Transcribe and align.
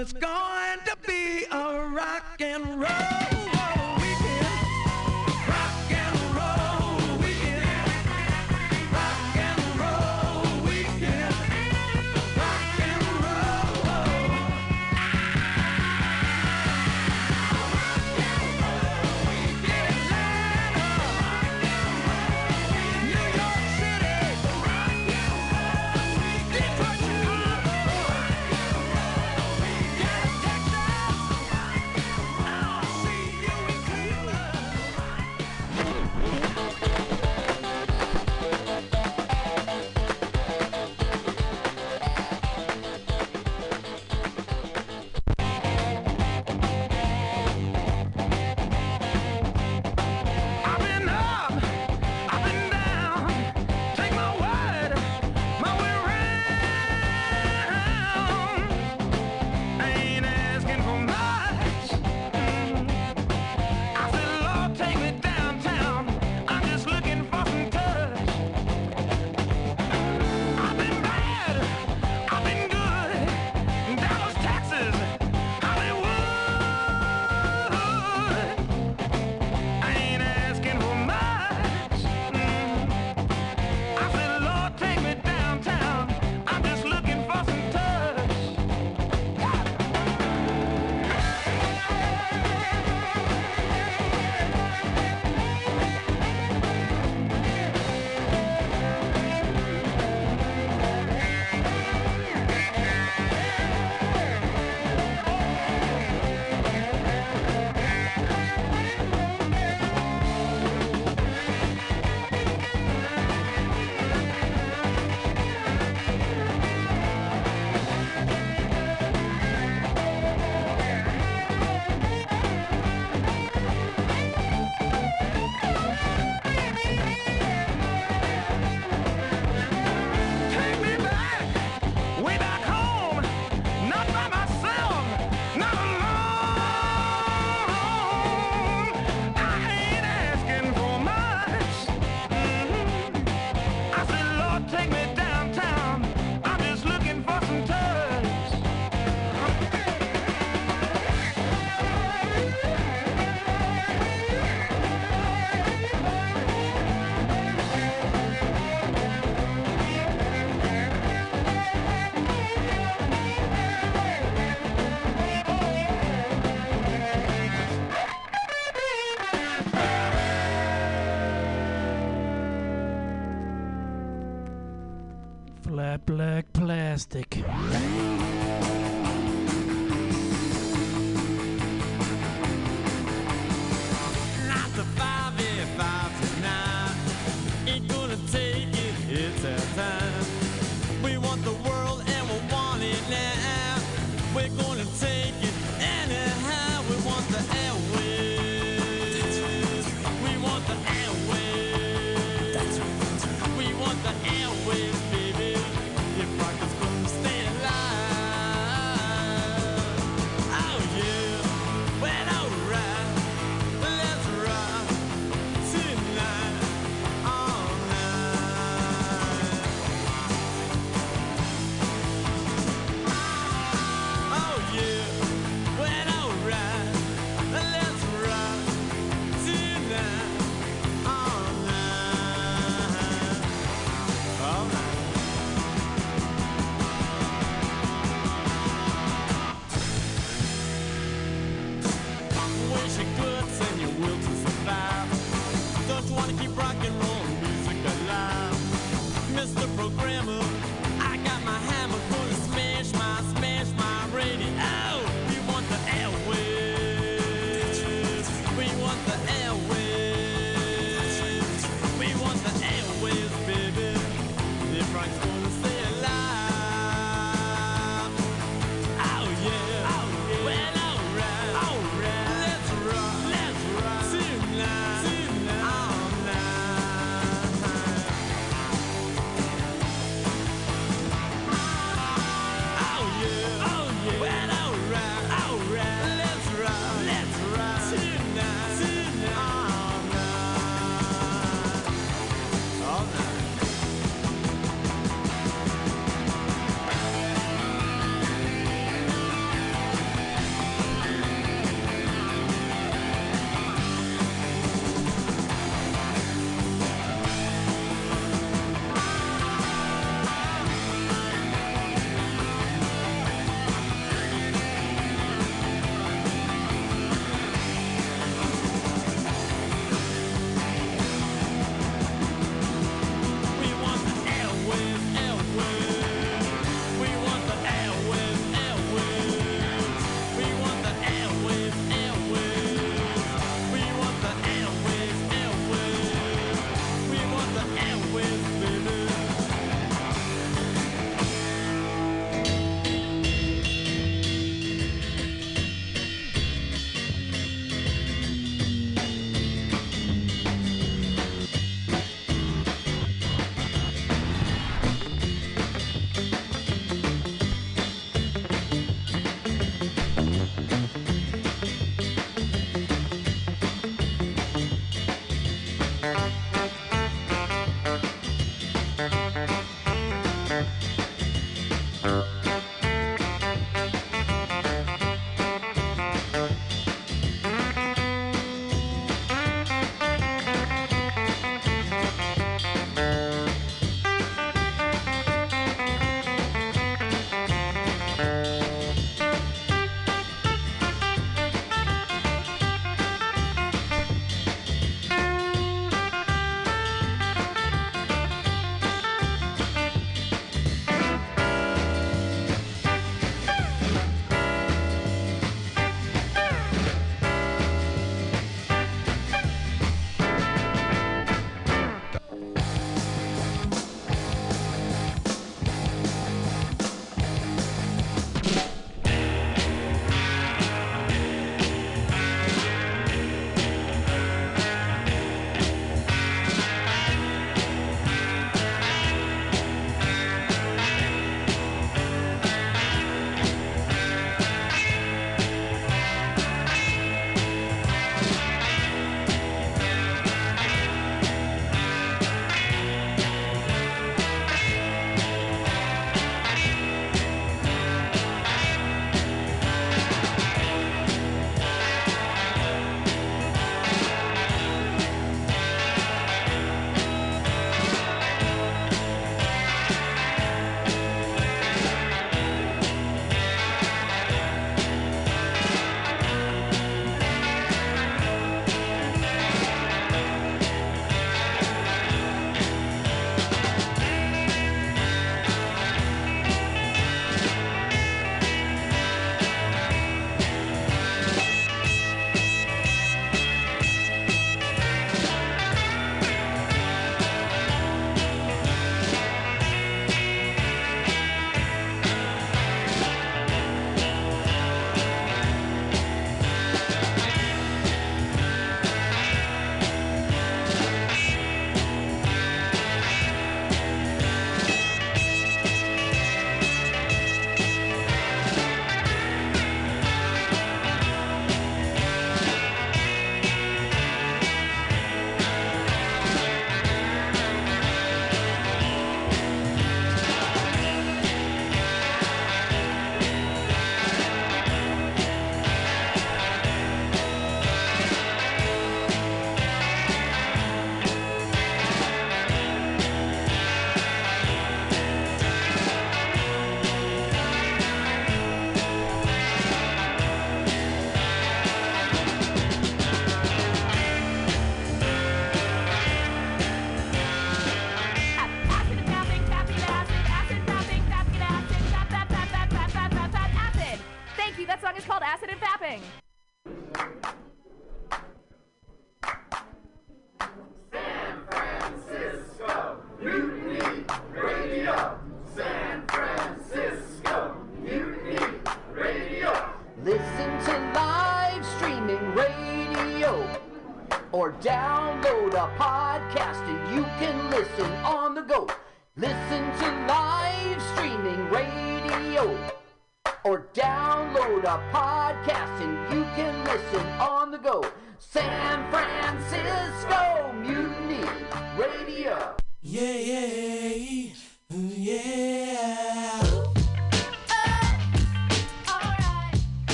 it's 0.00 0.14
going 0.14 0.39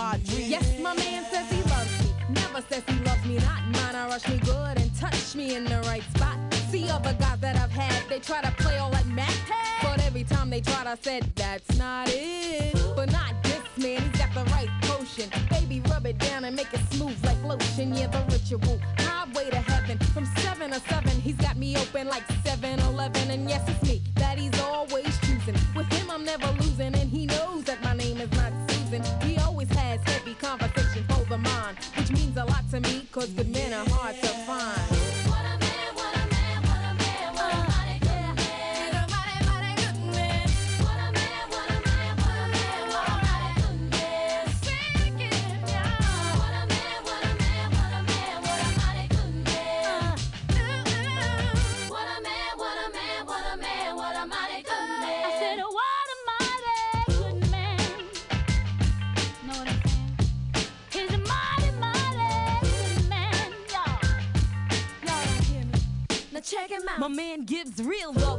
my 0.00 0.16
dream. 0.24 0.39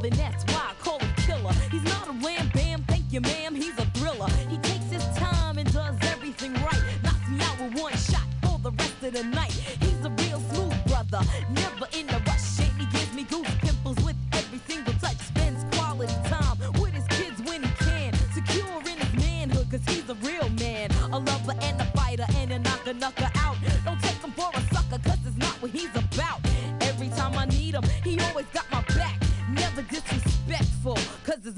And 0.03 0.13
that's 0.13 0.43
why 0.45 0.71
I 0.71 0.73
call 0.83 0.97
him 0.97 1.13
killer. 1.17 1.53
He's 1.69 1.83
not 1.83 2.07
a 2.07 2.11
lamb 2.25 2.49
bam, 2.55 2.83
thank 2.87 3.03
you, 3.11 3.21
ma'am, 3.21 3.53
he's 3.53 3.77
a 3.77 3.85
thriller. 3.93 4.27
He 4.49 4.57
takes 4.57 4.89
his 4.89 5.05
time 5.15 5.59
and 5.59 5.71
does 5.71 5.95
everything 6.01 6.53
right. 6.55 6.81
Knocks 7.03 7.29
me 7.29 7.39
out 7.43 7.59
with 7.61 7.79
one 7.79 7.93
shot 7.93 8.25
for 8.41 8.57
the 8.59 8.71
rest 8.71 9.03
of 9.03 9.13
the 9.13 9.23
night. 9.23 9.51
He's 9.51 10.03
a 10.03 10.09
real 10.09 10.39
smooth 10.39 10.85
brother, 10.87 11.21
never 11.51 11.80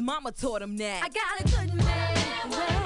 mama 0.03 0.31
taught 0.31 0.61
him 0.61 0.77
that. 0.77 1.03
I 1.03 1.09
got 1.09 1.39
a 1.39 1.67
good 1.67 1.73
man. 1.75 2.82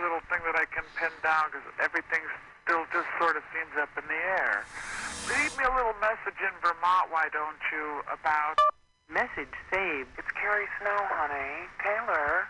Little 0.00 0.22
thing 0.30 0.42
that 0.46 0.54
I 0.54 0.66
can 0.70 0.86
pin 0.94 1.12
down 1.22 1.50
because 1.50 1.66
everything 1.82 2.22
still 2.64 2.84
just 2.94 3.08
sort 3.18 3.36
of 3.36 3.42
seems 3.50 3.74
up 3.78 3.90
in 3.98 4.06
the 4.06 4.20
air. 4.38 4.64
Leave 5.28 5.52
me 5.58 5.64
a 5.66 5.74
little 5.74 5.96
message 6.00 6.38
in 6.40 6.54
Vermont, 6.62 7.10
why 7.10 7.28
don't 7.32 7.60
you, 7.72 8.02
about... 8.08 8.56
Message 9.08 9.52
saved. 9.72 10.12
It's 10.20 10.28
Carrie 10.36 10.68
Snow, 10.80 11.00
honey. 11.08 11.64
Taylor. 11.80 12.44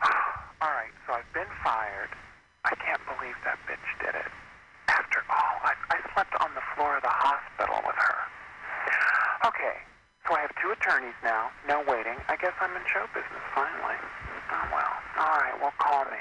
all 0.64 0.72
right, 0.72 0.92
so 1.04 1.12
I've 1.12 1.28
been 1.36 1.50
fired. 1.60 2.08
I 2.64 2.72
can't 2.80 3.04
believe 3.04 3.36
that 3.44 3.60
bitch 3.68 3.88
did 4.00 4.16
it. 4.16 4.32
After 4.88 5.20
all, 5.28 5.54
I, 5.60 5.76
I 5.92 6.00
slept 6.16 6.32
on 6.40 6.56
the 6.56 6.64
floor 6.72 6.96
of 6.96 7.04
the 7.04 7.12
hospital 7.12 7.84
with 7.84 8.00
her. 8.00 8.18
Okay, 9.44 9.76
so 10.26 10.34
I 10.34 10.40
have 10.40 10.52
two 10.60 10.72
attorneys 10.72 11.16
now. 11.22 11.52
No 11.68 11.84
waiting. 11.84 12.16
I 12.28 12.36
guess 12.40 12.56
I'm 12.60 12.72
in 12.72 12.82
show 12.88 13.04
business 13.12 13.44
finally. 13.54 14.00
Oh 14.52 14.66
well. 14.72 14.92
All 15.20 15.36
right. 15.40 15.56
Well, 15.60 15.72
call 15.78 16.04
me. 16.08 16.20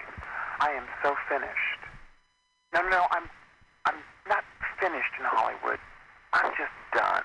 I 0.59 0.71
am 0.71 0.83
so 1.03 1.15
finished. 1.29 1.81
No, 2.73 2.81
no. 2.89 3.05
I'm, 3.11 3.29
I'm 3.85 3.95
not 4.27 4.43
finished 4.79 5.13
in 5.19 5.25
Hollywood. 5.25 5.79
I'm 6.33 6.51
just 6.57 6.73
done. 6.93 7.23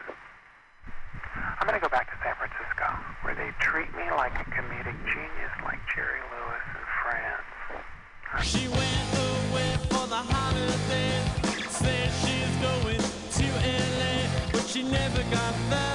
I'm 1.59 1.66
gonna 1.66 1.81
go 1.81 1.88
back 1.88 2.11
to 2.11 2.16
San 2.23 2.35
Francisco, 2.37 2.87
where 3.23 3.35
they 3.35 3.51
treat 3.59 3.88
me 3.97 4.11
like 4.11 4.35
a 4.35 4.45
comedic 4.51 4.99
genius, 5.09 5.55
like 5.64 5.79
Jerry 5.95 6.21
Lewis 6.29 6.66
in 6.77 6.87
France. 7.03 8.45
She 8.45 8.68
went 8.68 9.09
away 9.16 9.77
for 9.88 10.07
the 10.09 10.23
holidays. 10.29 11.73
Said 11.73 12.11
she's 12.21 12.55
going 12.61 13.01
to 13.01 13.47
LA, 13.64 14.53
but 14.53 14.66
she 14.68 14.83
never 14.83 15.23
got. 15.31 15.92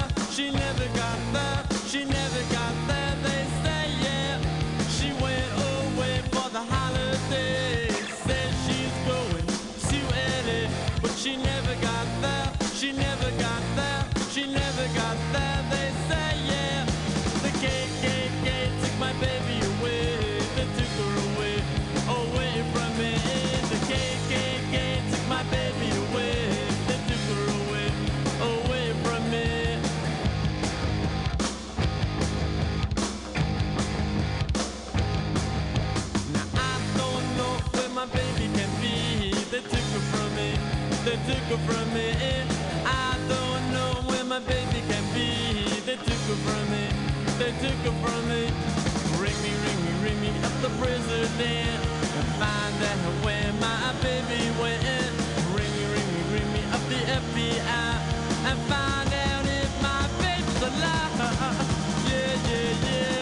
They 41.08 41.16
took 41.24 41.44
her 41.48 41.56
from 41.64 41.94
me. 41.94 42.12
I 42.84 43.16
don't 43.32 43.72
know 43.72 43.92
where 44.10 44.24
my 44.24 44.40
baby 44.40 44.82
can 44.92 45.02
be. 45.14 45.64
They 45.86 45.96
took 45.96 46.22
her 46.28 46.38
from 46.44 46.64
me. 46.70 46.84
They 47.38 47.52
took 47.64 47.80
her 47.88 47.96
from 48.04 48.28
me. 48.28 48.52
Ring 49.16 49.38
me, 49.40 49.52
ring 49.64 49.80
me, 49.86 49.92
ring 50.04 50.20
me 50.20 50.28
up 50.44 50.52
the 50.60 50.68
president 50.76 51.80
and 52.12 52.28
find 52.36 52.76
out 52.92 53.24
where 53.24 53.52
my 53.56 53.94
baby 54.02 54.52
went. 54.60 54.84
Ring 55.56 55.72
me, 55.80 55.84
ring 55.96 56.08
me, 56.12 56.20
ring 56.34 56.52
me 56.52 56.62
up 56.76 56.84
the 56.92 57.00
FBI 57.24 57.88
and 58.44 58.58
find 58.68 59.08
out 59.08 59.46
if 59.48 59.72
my 59.80 60.04
baby's 60.20 60.60
alive. 60.60 61.16
Yeah, 62.04 62.36
yeah, 62.52 62.84
yeah. 62.84 63.17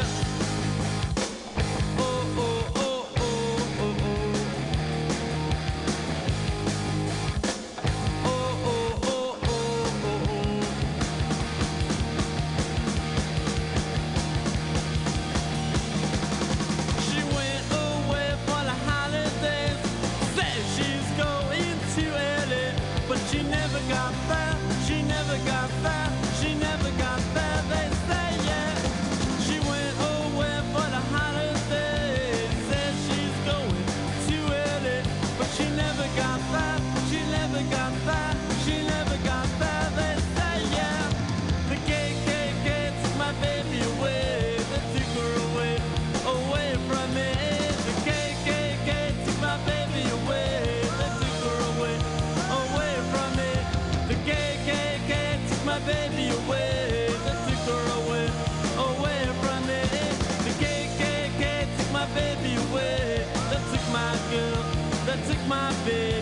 My 65.46 65.72
baby 65.84 66.15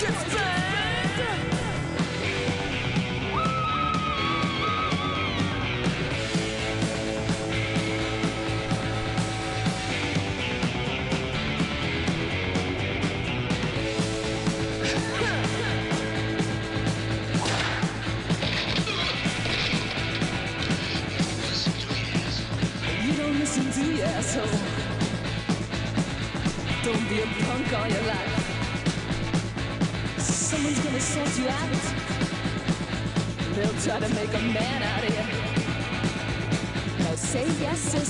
Let's 0.00 0.28
get 0.28 0.37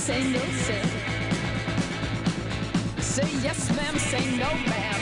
say 0.09 0.23
no, 0.23 0.39
sir. 0.65 0.83
Say 2.99 3.29
yes, 3.43 3.59
ma'am, 3.77 3.95
say 3.99 4.25
no, 4.37 4.49
ma'am. 4.69 4.98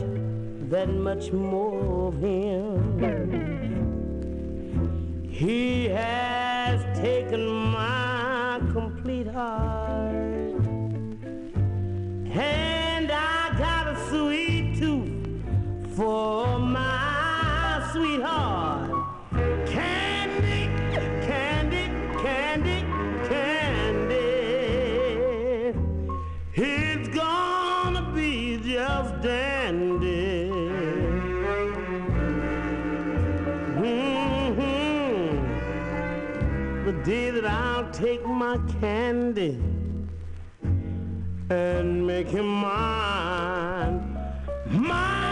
Much, 0.00 0.70
that 0.70 0.88
much 0.88 1.32
more 1.32 2.08
of 2.08 2.20
him. 2.20 3.00
He 5.30 5.88
has 5.88 6.80
taken 6.98 7.46
my 7.46 8.60
complete 8.72 9.26
heart. 9.26 10.14
And 12.36 13.10
I 13.10 13.54
got 13.58 13.88
a 13.88 13.96
sweet 14.08 14.76
tooth 14.78 15.96
for 15.96 16.53
take 37.94 38.26
my 38.26 38.58
candy 38.80 39.56
and 41.48 42.04
make 42.04 42.26
him 42.26 42.48
mine. 42.48 44.18
Mine, 44.66 45.23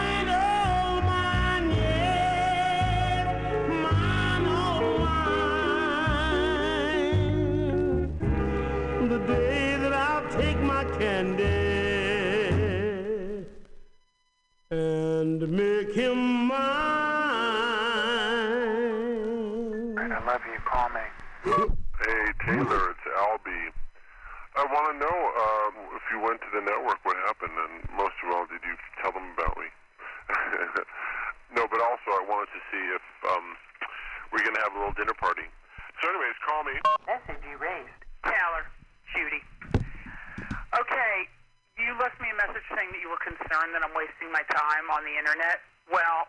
want 24.73 24.89
to 24.89 24.97
know 24.97 25.17
um, 25.37 25.73
if 25.93 26.01
you 26.09 26.17
went 26.17 26.41
to 26.41 26.49
the 26.49 26.65
network, 26.65 26.97
what 27.05 27.13
happened, 27.29 27.53
and 27.53 27.85
most 27.93 28.17
of 28.25 28.33
all, 28.33 28.49
did 28.49 28.65
you 28.65 28.73
tell 29.05 29.13
them 29.13 29.29
about 29.37 29.53
me? 29.61 29.69
no, 31.57 31.69
but 31.69 31.77
also 31.77 32.09
I 32.17 32.25
wanted 32.25 32.49
to 32.57 32.61
see 32.73 32.83
if 32.97 33.05
um, 33.29 33.53
we're 34.33 34.41
going 34.41 34.57
to 34.57 34.63
have 34.65 34.73
a 34.73 34.79
little 34.81 34.97
dinner 34.97 35.13
party. 35.13 35.45
So, 36.01 36.09
anyways, 36.09 36.33
call 36.41 36.65
me. 36.65 36.75
Message 37.05 37.45
erased. 37.45 38.01
Taylor, 38.25 38.65
Judy. 39.13 39.45
Okay, 40.73 41.15
you 41.77 41.93
left 42.01 42.17
me 42.17 42.33
a 42.33 42.37
message 42.41 42.65
saying 42.73 42.89
that 42.97 43.01
you 43.05 43.13
were 43.13 43.21
concerned 43.21 43.77
that 43.77 43.85
I'm 43.85 43.93
wasting 43.93 44.33
my 44.33 44.41
time 44.49 44.89
on 44.89 45.05
the 45.05 45.13
internet. 45.13 45.61
Well, 45.85 46.25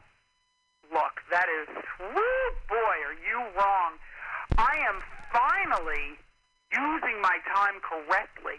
look, 0.92 1.16
that 1.32 1.48
is, 1.48 1.72
woo 2.12 2.44
boy, 2.68 2.96
are 3.08 3.16
you 3.24 3.40
wrong. 3.56 3.96
I 4.60 4.76
am 4.84 5.00
finally 5.32 6.20
using 6.74 7.22
my 7.22 7.38
time 7.46 7.78
correctly 7.78 8.58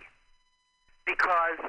because, 1.04 1.60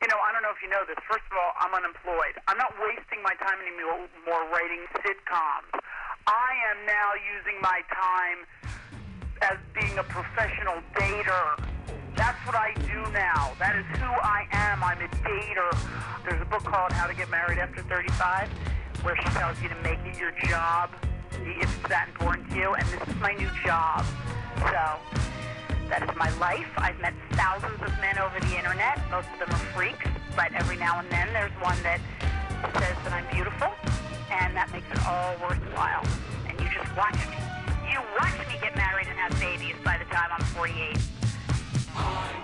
you 0.00 0.08
know, 0.08 0.16
I 0.16 0.32
don't 0.32 0.40
know 0.40 0.52
if 0.52 0.60
you 0.64 0.72
know 0.72 0.82
this. 0.88 0.96
First 1.04 1.28
of 1.28 1.36
all, 1.36 1.52
I'm 1.60 1.76
unemployed. 1.76 2.40
I'm 2.48 2.56
not 2.56 2.72
wasting 2.80 3.20
my 3.20 3.36
time 3.36 3.60
anymore 3.60 4.08
more 4.24 4.42
writing 4.48 4.82
sitcoms. 5.04 5.70
I 6.26 6.50
am 6.72 6.86
now 6.88 7.14
using 7.14 7.60
my 7.60 7.84
time 7.92 8.38
as 9.42 9.58
being 9.76 9.98
a 9.98 10.02
professional 10.04 10.80
dater. 10.96 11.60
That's 12.16 12.40
what 12.46 12.56
I 12.56 12.72
do 12.88 13.00
now. 13.12 13.52
That 13.60 13.76
is 13.76 13.86
who 14.00 14.08
I 14.08 14.48
am. 14.50 14.82
I'm 14.82 14.98
a 14.98 15.08
dater. 15.22 15.70
There's 16.24 16.40
a 16.40 16.46
book 16.46 16.64
called 16.64 16.92
How 16.92 17.06
to 17.06 17.14
Get 17.14 17.30
Married 17.30 17.58
After 17.58 17.82
35 17.82 18.48
where 19.02 19.16
she 19.16 19.28
tells 19.38 19.60
you 19.62 19.68
to 19.68 19.76
make 19.76 20.00
it 20.04 20.18
your 20.18 20.32
job 20.48 20.90
if 21.44 21.62
it's 21.62 21.88
that 21.88 22.08
important 22.08 22.50
to 22.50 22.56
you. 22.56 22.74
And 22.74 22.86
this 22.88 23.06
is 23.06 23.14
my 23.20 23.32
new 23.34 23.50
job. 23.62 24.04
So 24.58 25.16
that 25.88 26.02
is 26.02 26.16
my 26.16 26.30
life. 26.38 26.66
I've 26.76 26.98
met 27.00 27.14
thousands 27.32 27.80
of 27.82 27.92
men 28.00 28.18
over 28.18 28.38
the 28.40 28.56
internet. 28.56 28.98
Most 29.10 29.28
of 29.32 29.38
them 29.38 29.50
are 29.50 29.66
freaks, 29.74 30.06
but 30.34 30.52
every 30.54 30.76
now 30.76 30.98
and 30.98 31.10
then 31.10 31.28
there's 31.32 31.54
one 31.62 31.80
that 31.82 32.00
says 32.74 32.96
that 33.04 33.12
I'm 33.12 33.26
beautiful, 33.32 33.70
and 34.30 34.56
that 34.56 34.70
makes 34.72 34.90
it 34.90 35.06
all 35.06 35.34
worthwhile. 35.42 36.04
And 36.48 36.58
you 36.60 36.66
just 36.72 36.90
watch 36.96 37.18
me. 37.30 37.38
You 37.90 38.00
watch 38.18 38.36
me 38.48 38.58
get 38.60 38.74
married 38.76 39.06
and 39.06 39.18
have 39.18 39.38
babies 39.38 39.76
by 39.84 39.98
the 39.98 40.06
time 40.06 40.30
I'm 40.32 40.44
48. 40.54 42.35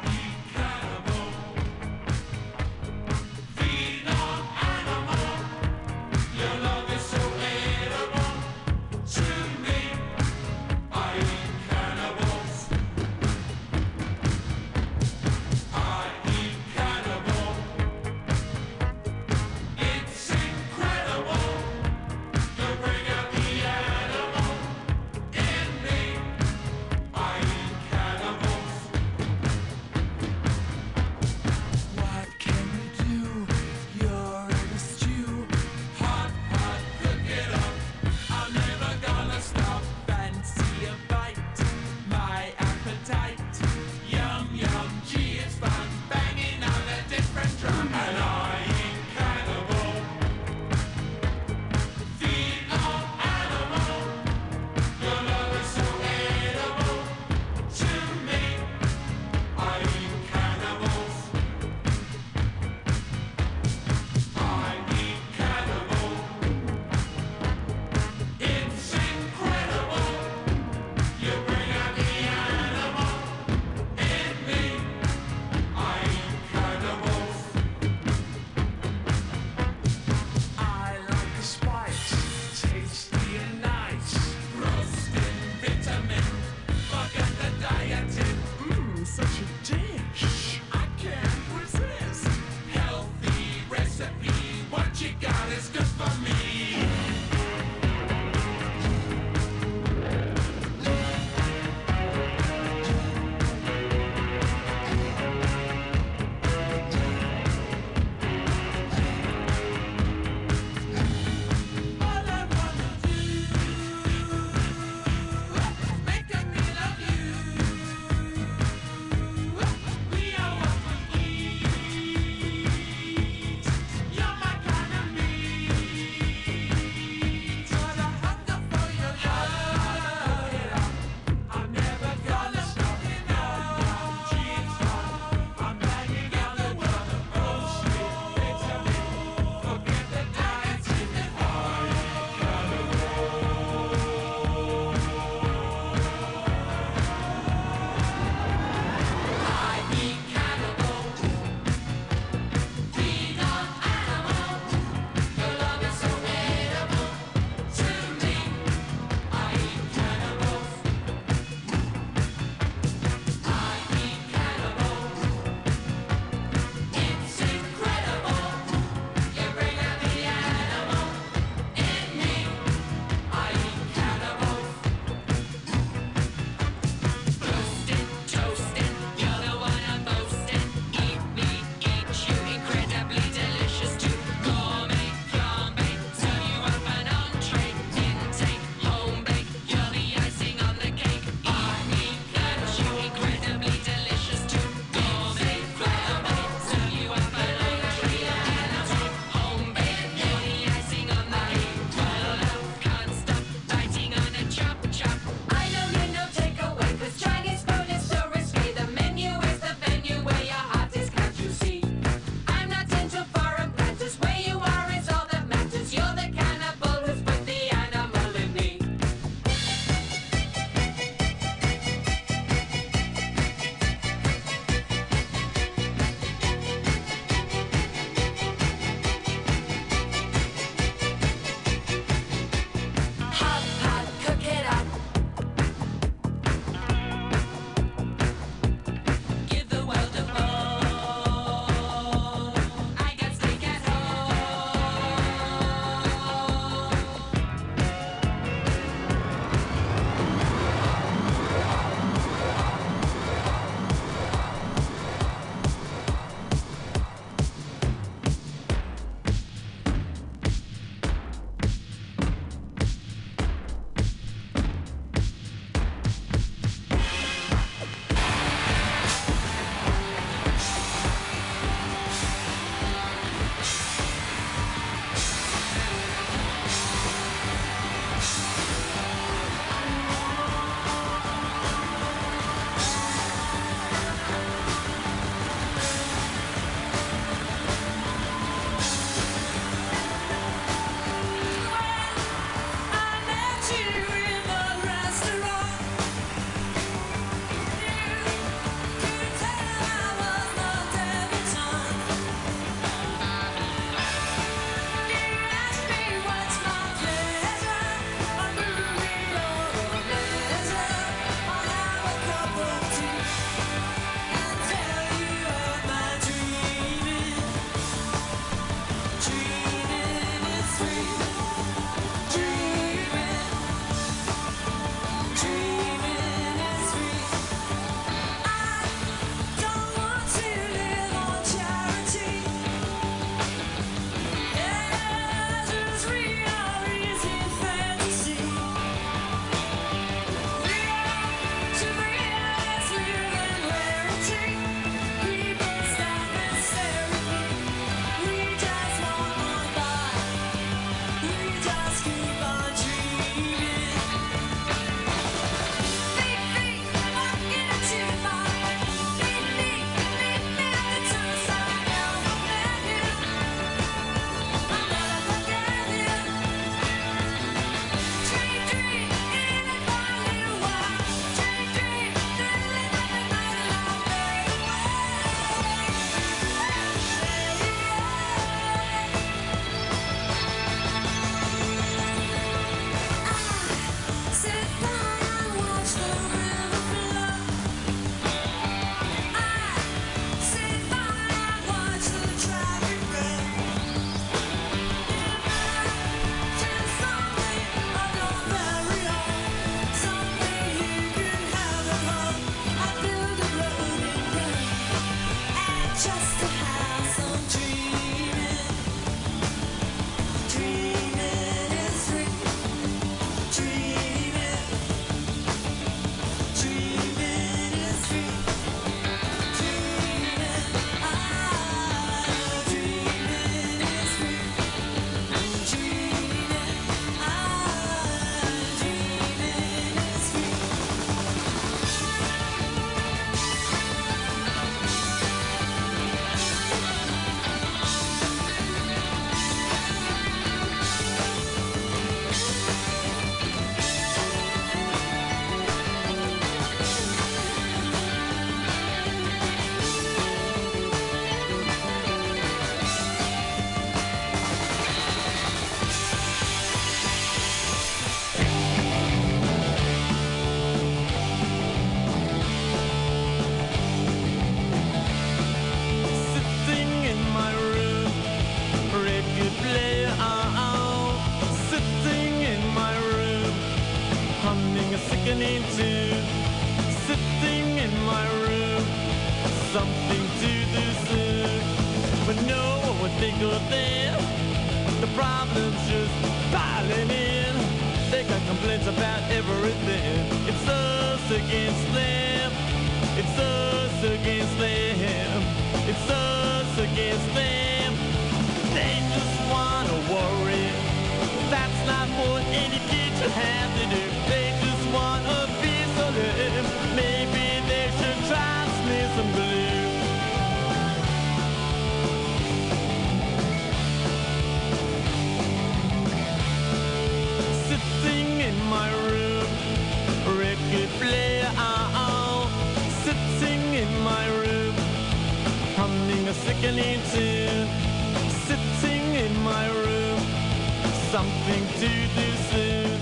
something 531.23 531.67
to 531.81 531.91
do 532.19 532.29
soon. 532.51 532.99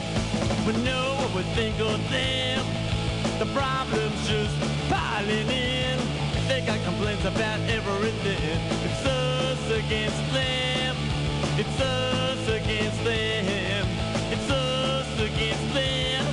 We 0.66 0.72
know 0.84 1.06
what 1.20 1.34
we 1.36 1.42
think 1.54 1.74
of 1.80 1.98
them. 2.10 2.64
The 3.38 3.46
problem's 3.58 4.28
just 4.28 4.56
piling 4.90 5.48
in. 5.48 5.98
They 6.48 6.60
got 6.60 6.78
complaints 6.84 7.24
about 7.24 7.60
everything. 7.78 8.58
It's 8.86 9.06
us 9.06 9.62
against 9.82 10.24
them. 10.32 10.96
It's 11.56 11.80
us 11.80 12.48
against 12.48 13.02
them. 13.04 13.86
It's 14.34 14.50
us 14.50 15.20
against 15.20 15.74
them. 15.74 16.29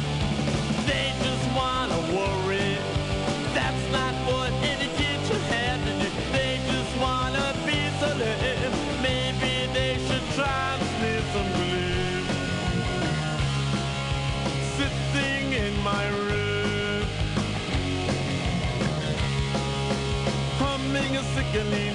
Lincoln. 21.63 21.86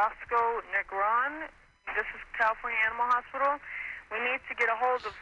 Bosco 0.00 0.64
Negron. 0.72 1.44
This 1.92 2.08
is 2.16 2.24
California 2.32 2.80
Animal 2.88 3.12
Hospital. 3.12 3.60
We 4.08 4.16
need 4.24 4.40
to 4.48 4.56
get 4.56 4.72
a 4.72 4.76
hold 4.80 5.04
of 5.04 5.12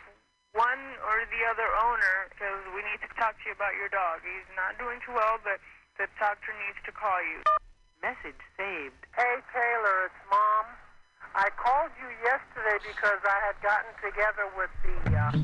one 0.54 0.78
or 1.02 1.18
the 1.34 1.42
other 1.50 1.66
owner 1.82 2.30
because 2.30 2.62
we 2.70 2.86
need 2.86 3.02
to 3.02 3.10
talk 3.18 3.34
to 3.42 3.50
you 3.50 3.58
about 3.58 3.74
your 3.74 3.90
dog. 3.90 4.22
He's 4.22 4.46
not 4.54 4.78
doing 4.78 5.02
too 5.02 5.18
well, 5.18 5.42
but 5.42 5.58
the 5.98 6.06
doctor 6.22 6.54
needs 6.62 6.78
to 6.86 6.94
call 6.94 7.18
you. 7.26 7.42
Message 8.06 8.38
saved. 8.54 9.02
Hey, 9.18 9.42
Taylor, 9.50 10.06
it's 10.06 10.22
Mom. 10.30 10.70
I 11.34 11.50
called 11.58 11.90
you 11.98 12.14
yesterday 12.22 12.78
because 12.86 13.18
I 13.26 13.38
had 13.50 13.58
gotten 13.58 13.90
together 13.98 14.46
with 14.54 14.70
the 14.86 14.94
uh, 15.10 15.34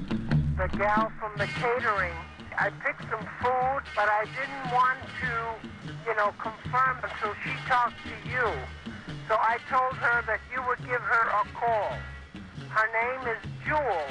the 0.63 0.71
gal 0.79 1.11
from 1.19 1.35
the 1.43 1.51
catering 1.59 2.15
I 2.57 2.71
picked 2.71 3.03
some 3.11 3.27
food, 3.43 3.83
but 3.97 4.07
I 4.09 4.27
didn't 4.31 4.71
want 4.71 5.01
to, 5.03 5.33
you 6.07 6.15
know, 6.17 6.31
confirm 6.39 6.99
until 7.03 7.35
she 7.43 7.51
talked 7.67 7.99
to 8.07 8.31
you. 8.31 8.47
So 9.29 9.35
I 9.35 9.59
told 9.69 9.95
her 9.99 10.23
that 10.27 10.41
you 10.55 10.63
would 10.69 10.79
give 10.87 11.03
her 11.03 11.25
a 11.35 11.45
call. 11.59 11.99
Her 12.71 12.89
name 12.95 13.35
is 13.35 13.43
Jewel, 13.67 14.07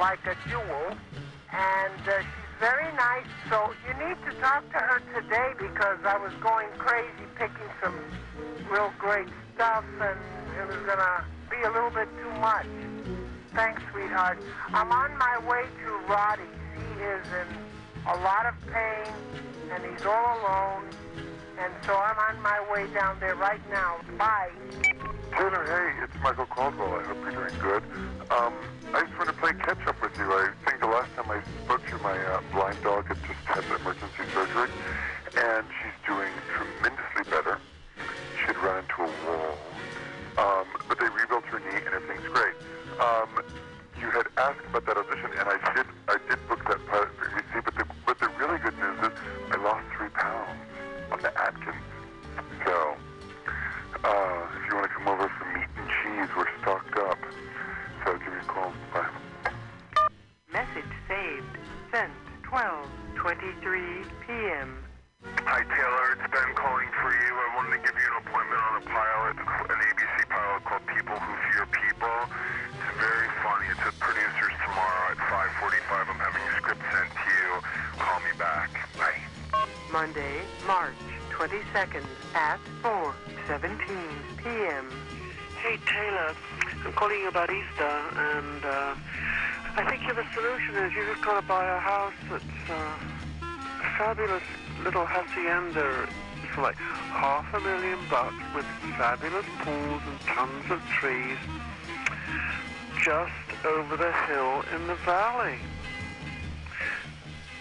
like 0.00 0.26
a 0.26 0.34
jewel, 0.48 0.96
and 1.52 2.02
uh, 2.08 2.18
she's 2.18 2.54
very 2.58 2.90
nice. 2.96 3.30
So 3.48 3.72
you 3.86 3.94
need 3.94 4.18
to 4.26 4.32
talk 4.40 4.66
to 4.72 4.78
her 4.78 4.98
today 5.14 5.52
because 5.58 5.98
I 6.04 6.18
was 6.18 6.32
going 6.42 6.68
crazy 6.78 7.26
picking 7.36 7.70
some 7.82 7.98
real 8.70 8.92
great 8.98 9.28
stuff, 9.54 9.84
and 10.00 10.18
it 10.58 10.66
was 10.66 10.82
gonna 10.86 11.24
be 11.50 11.62
a 11.62 11.70
little 11.70 11.90
bit 11.90 12.08
too 12.18 12.40
much. 12.40 12.66
Thanks, 13.54 13.82
sweetheart. 13.92 14.42
I'm 14.72 14.90
on 14.90 15.16
my 15.18 15.38
way 15.46 15.62
to 15.84 16.12
Roddy's. 16.12 16.61
Is 17.02 17.26
in 17.34 17.50
a 18.06 18.16
lot 18.22 18.46
of 18.46 18.54
pain, 18.70 19.10
and 19.74 19.82
he's 19.82 20.06
all 20.06 20.38
alone. 20.38 20.86
And 21.58 21.74
so 21.82 21.98
I'm 21.98 22.14
on 22.30 22.38
my 22.46 22.62
way 22.70 22.86
down 22.94 23.18
there 23.18 23.34
right 23.34 23.58
now. 23.74 23.98
Bye. 24.16 24.54
Taylor, 25.34 25.66
hey, 25.66 26.04
it's 26.06 26.14
Michael 26.22 26.46
Caldwell. 26.46 26.94
I 26.94 27.02
hope 27.10 27.18
you're 27.26 27.42
doing 27.42 27.58
good. 27.58 27.82
Um, 28.30 28.54
I 28.94 29.02
just 29.02 29.18
want 29.18 29.34
to 29.34 29.38
play 29.42 29.50
catch 29.66 29.82
up 29.90 29.98
with 29.98 30.14
you. 30.14 30.30
I 30.30 30.54
think 30.62 30.78
the 30.78 30.86
last 30.94 31.10
time 31.18 31.26
I 31.26 31.42
spoke 31.66 31.82
to 31.90 31.98
my 32.06 32.14
uh, 32.14 32.38
blind 32.54 32.78
dog 32.86 33.10
had 33.10 33.18
just 33.26 33.42
had 33.50 33.66
emergency 33.66 34.22
surgery, 34.30 34.70
and 35.42 35.66
she's 35.82 35.98
doing 36.06 36.30
tremendously 36.54 37.26
better. 37.34 37.58
She'd 38.46 38.62
run 38.62 38.86
into 38.86 38.98
a 39.02 39.10
wall, 39.26 39.58
um, 40.38 40.70
but 40.86 41.02
they 41.02 41.10
rebuilt 41.10 41.50
her 41.50 41.58
knee, 41.58 41.82
and 41.82 41.98
everything's 41.98 42.30
great. 42.30 42.54
Um, 43.02 43.42
you 43.98 44.06
had 44.10 44.30
asked 44.38 44.66
about 44.70 44.86
that 44.86 44.98
audition, 44.98 45.30
and 45.34 45.50
I 45.50 45.58
did. 45.74 45.86
I 46.06 46.16
did 46.30 46.41
22nd 81.52 82.04
at 82.34 82.58
4:17 82.82 83.76
p.m. 84.38 84.88
Hey, 85.60 85.76
Taylor. 85.84 86.34
I'm 86.82 86.92
calling 86.94 87.20
you 87.20 87.28
about 87.28 87.50
Easter, 87.50 87.94
and 88.16 88.64
uh, 88.64 88.94
I 89.76 89.84
think 89.90 90.08
the 90.08 90.24
solution 90.32 90.76
is 90.76 90.94
you 90.94 91.04
just 91.12 91.22
got 91.22 91.38
to 91.38 91.46
buy 91.46 91.66
a 91.66 91.78
house 91.78 92.14
that's 92.30 92.70
uh, 92.70 93.44
a 93.44 93.98
fabulous 93.98 94.42
little 94.82 95.04
hacienda 95.04 96.08
for 96.54 96.62
like 96.62 96.76
half 96.76 97.44
a 97.52 97.60
million 97.60 97.98
bucks 98.08 98.42
with 98.54 98.64
fabulous 98.96 99.46
pools 99.60 100.00
and 100.08 100.20
tons 100.20 100.70
of 100.70 100.80
trees 100.88 101.36
just 103.04 103.66
over 103.66 103.98
the 103.98 104.12
hill 104.26 104.64
in 104.74 104.86
the 104.86 104.96
valley. 105.04 105.58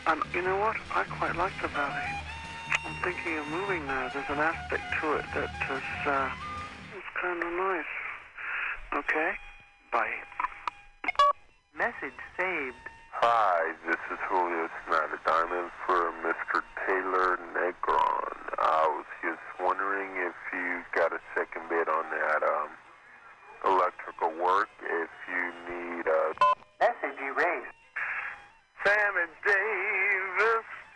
And 0.08 0.22
you 0.34 0.44
know 0.44 0.58
what? 0.60 0.78
I 0.96 1.04
quite 1.04 1.36
like 1.36 1.54
the 1.62 1.68
valley. 1.68 2.22
I'm 2.86 2.96
thinking 3.04 3.38
of 3.38 3.48
moving 3.48 3.86
there. 3.88 4.10
There's 4.14 4.30
an 4.30 4.40
aspect 4.42 4.84
to 5.02 5.14
it 5.14 5.26
that 5.36 5.54
is, 5.70 5.90
uh, 6.08 6.30
is 6.98 7.06
kind 7.22 7.38
of 7.44 7.52
nice. 7.54 7.94
Okay? 8.98 9.32
Bye. 9.92 10.18
Message 11.78 12.18
saved. 12.38 12.86
Hi, 13.22 13.74
this 13.86 14.02
is 14.12 14.18
Julio 14.30 14.68
Snyder 14.88 15.20
Diamond 15.26 15.70
for 15.86 16.10
Mr. 16.26 16.66
Taylor 16.88 17.38
Negron. 17.54 18.34
I 18.58 18.88
was 18.90 19.06
just 19.22 19.46
wondering 19.62 20.18
if 20.18 20.34
you 20.52 20.82
got 20.96 21.14
a 21.14 21.22
second 21.38 21.70
bid 21.70 21.88
on 21.88 22.06
that 22.10 22.42
um, 22.42 22.70
electrical 23.66 24.34
work. 24.42 24.70
If 24.82 25.12
you 25.30 25.46
need 25.70 26.08
a 26.08 26.34
Message 26.82 27.20
erased. 27.22 27.78
Sam 28.82 29.14
and 29.22 29.30
Davis, 29.46 30.01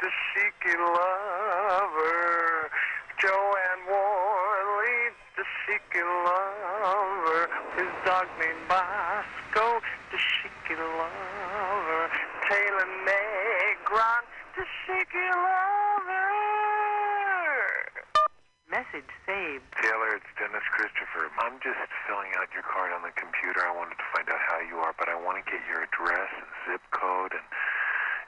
the 0.06 0.14
chic 0.38 0.62
lover. 0.78 2.70
Jo 3.18 3.34
Anne 3.34 3.90
Worley, 3.90 5.02
the 5.34 5.46
chic 5.66 5.82
lover. 5.98 7.50
His 7.74 7.90
dog 8.06 8.30
named 8.38 8.70
Bosco, 8.70 9.82
the 10.14 10.20
chic 10.22 10.78
lover. 10.78 12.06
Taylor 12.46 12.86
Negron, 13.02 14.22
the 14.54 14.66
chic 14.86 15.10
lover. 15.10 16.30
Message 18.70 19.10
saved. 19.26 19.66
Taylor, 19.82 20.22
it's 20.22 20.30
Dennis 20.38 20.70
Christopher. 20.70 21.34
I'm 21.42 21.58
just 21.66 21.82
filling 22.06 22.30
out 22.38 22.54
your 22.54 22.62
card 22.70 22.94
on 22.94 23.02
the 23.02 23.16
computer. 23.18 23.66
I 23.66 23.74
wanted 23.74 23.98
to 23.98 24.06
find 24.14 24.30
out 24.30 24.42
how 24.54 24.62
you 24.62 24.78
are, 24.86 24.94
but 25.02 25.10
I 25.10 25.18
want 25.18 25.42
to 25.42 25.46
get 25.50 25.66
your 25.66 25.82
address 25.82 26.30
and 26.38 26.46
zip 26.70 26.86
code 26.94 27.34
and 27.34 27.46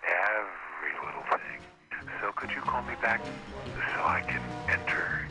every 0.07 0.93
little 1.05 1.23
thing. 1.29 1.59
So 2.21 2.31
could 2.35 2.51
you 2.51 2.61
call 2.61 2.81
me 2.83 2.95
back 3.01 3.21
so 3.25 4.01
I 4.01 4.21
can 4.27 4.41
enter 4.69 5.27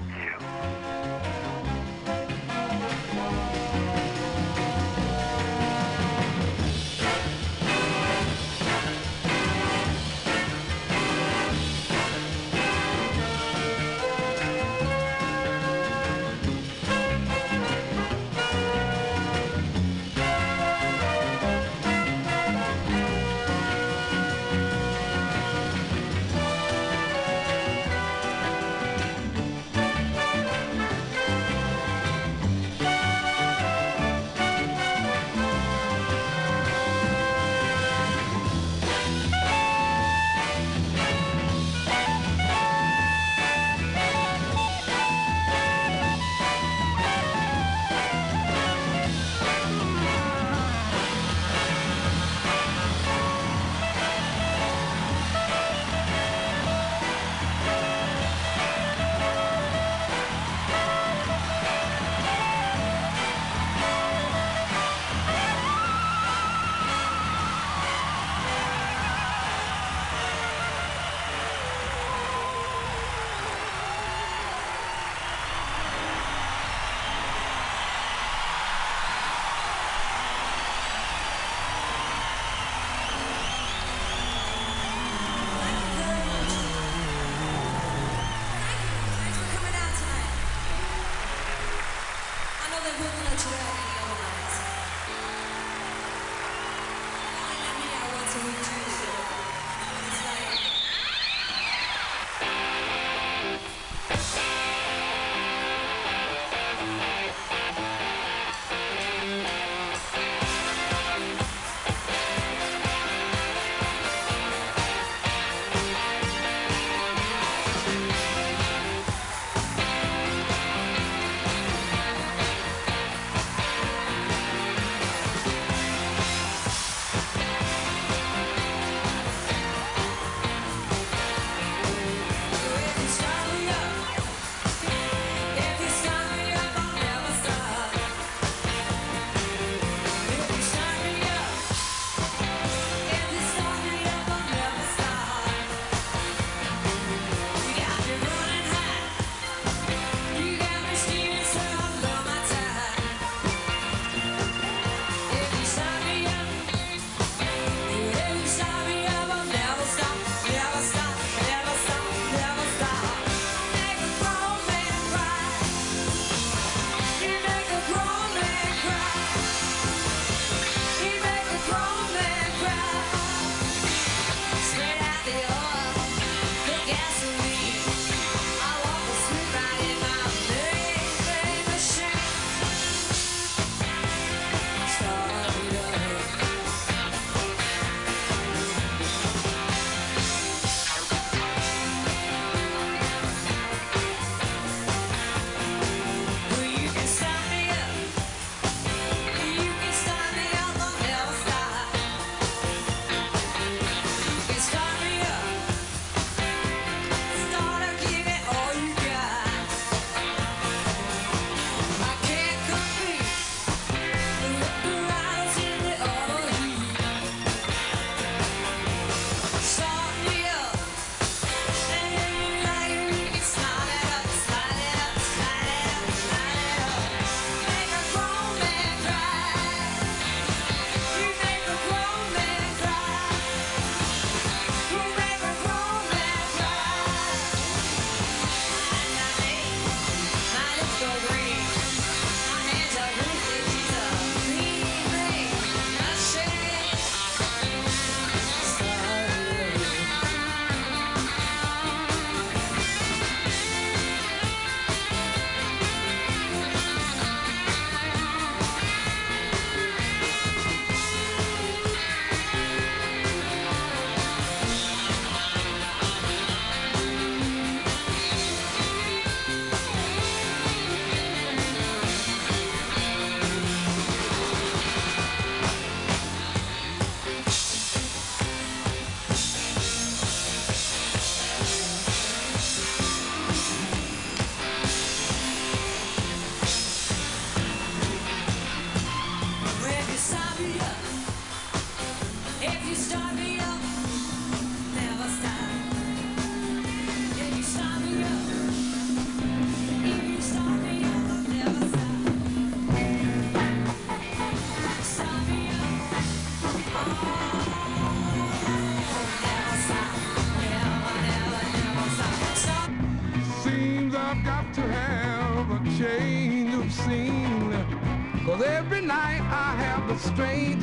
straight 320.18 320.75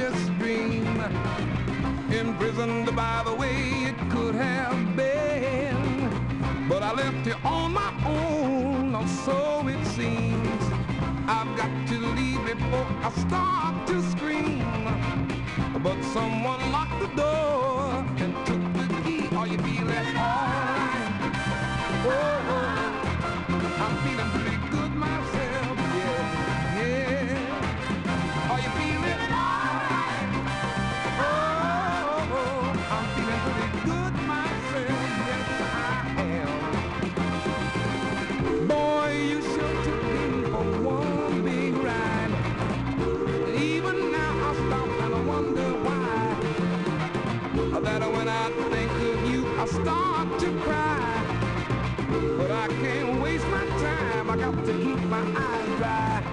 my 55.14 55.20
eyes 55.20 55.78
dry. 55.78 56.24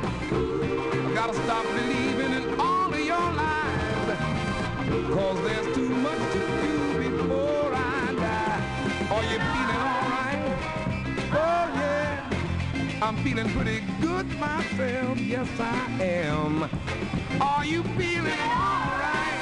I 1.08 1.12
gotta 1.14 1.34
stop 1.34 1.64
believing 1.78 2.32
in 2.38 2.44
all 2.58 2.88
of 2.94 3.04
your 3.12 3.26
lies. 3.42 4.08
Cause 5.14 5.38
there's 5.46 5.68
too 5.74 5.92
much 6.06 6.22
to 6.34 6.40
do 6.64 6.76
before 7.04 7.72
I 7.74 8.14
die. 8.26 8.60
Are 9.14 9.24
you 9.30 9.38
feeling 9.52 9.80
alright? 9.90 10.42
Oh 11.44 11.64
yeah. 11.80 13.02
I'm 13.02 13.16
feeling 13.24 13.50
pretty 13.56 13.80
good 14.00 14.26
myself. 14.38 15.20
Yes, 15.20 15.48
I 15.60 16.02
am. 16.02 16.54
Are 17.38 17.64
you 17.66 17.82
feeling 17.98 18.42
alright? 18.64 19.40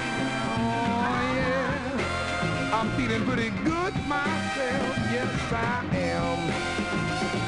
Oh 0.64 1.18
yeah. 1.38 2.76
I'm 2.76 2.88
feeling 2.96 3.24
pretty 3.24 3.50
good 3.70 3.94
myself. 4.16 4.94
Yes, 5.14 5.32
I 5.52 5.86
am. 5.92 7.47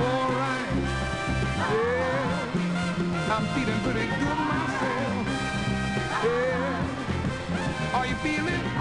all 0.00 0.30
right. 0.32 0.68
Yeah, 1.58 2.46
I'm 3.34 3.46
feeling 3.54 3.80
pretty 3.82 4.06
good 4.06 4.38
myself. 4.50 5.26
Yeah, 6.24 7.94
are 7.94 8.06
you 8.06 8.16
feeling? 8.16 8.71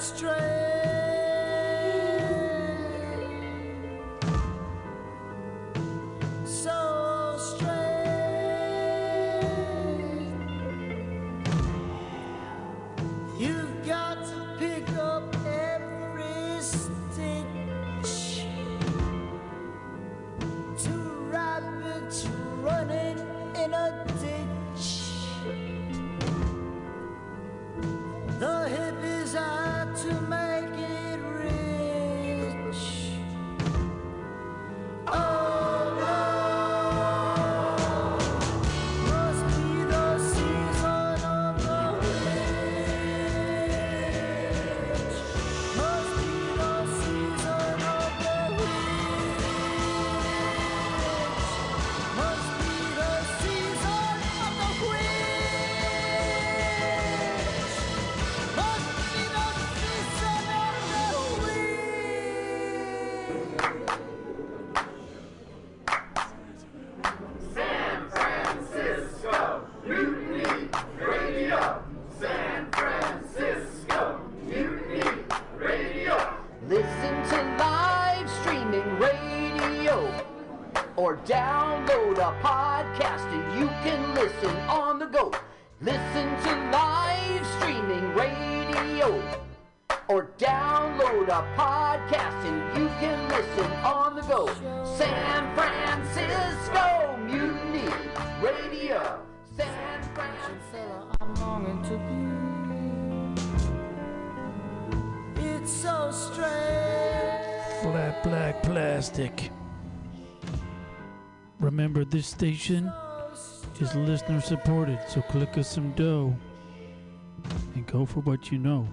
straight. 0.00 0.57
Francisco, 94.46 94.84
San 94.96 95.54
Francisco 95.54 97.16
Mutiny 97.24 97.88
Radio, 98.40 99.20
San 99.56 100.02
Francisco. 100.14 101.08
I'm 101.20 101.34
longing 101.34 101.82
to 101.84 101.98
be. 105.34 105.42
It's 105.42 105.72
so 105.72 106.10
strange. 106.12 107.82
Flat 107.82 108.22
black 108.22 108.62
plastic. 108.62 109.50
Remember, 111.58 112.04
this 112.04 112.28
station 112.28 112.92
is 113.80 113.94
listener 113.94 114.40
supported, 114.40 115.00
so 115.08 115.20
click 115.22 115.58
us 115.58 115.68
some 115.68 115.90
dough 115.92 116.36
and 117.74 117.86
go 117.86 118.06
for 118.06 118.20
what 118.20 118.52
you 118.52 118.58
know. 118.58 118.86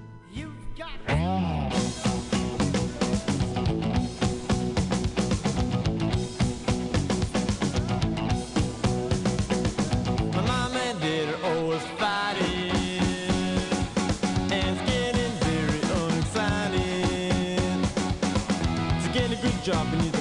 Ah. 1.08 2.05
Job, 19.66 19.88
you 20.06 20.15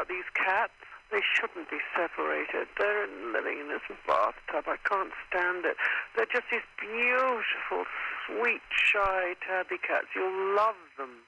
about 0.00 0.08
these 0.08 0.24
cats. 0.32 0.72
They 1.12 1.20
shouldn't 1.20 1.68
be 1.68 1.76
separated. 1.92 2.68
They're 2.78 3.08
living 3.32 3.58
in 3.60 3.68
this 3.68 3.82
bathtub. 4.06 4.64
I 4.64 4.78
can't 4.88 5.12
stand 5.28 5.66
it. 5.66 5.76
They're 6.16 6.30
just 6.30 6.46
these 6.50 6.64
beautiful, 6.78 7.84
sweet, 8.24 8.62
shy 8.72 9.34
tabby 9.44 9.76
cats. 9.76 10.06
You'll 10.14 10.56
love 10.56 10.78
them. 10.96 11.26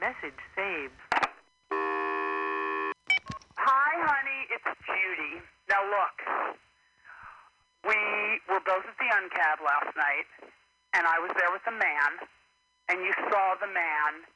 Message 0.00 0.36
saved. 0.52 0.92
Hi, 3.56 3.92
honey. 4.04 4.40
It's 4.52 4.68
Judy. 4.84 5.40
Now, 5.70 5.80
look. 5.86 6.20
We 7.86 7.96
were 8.50 8.60
both 8.66 8.84
at 8.84 8.98
the 8.98 9.08
uncab 9.14 9.62
last 9.64 9.96
night, 9.96 10.28
and 10.92 11.06
I 11.06 11.22
was 11.22 11.30
there 11.38 11.52
with 11.54 11.62
a 11.70 11.76
man, 11.78 12.18
and 12.90 13.00
you 13.00 13.14
saw 13.30 13.54
the 13.62 13.70
man, 13.70 14.26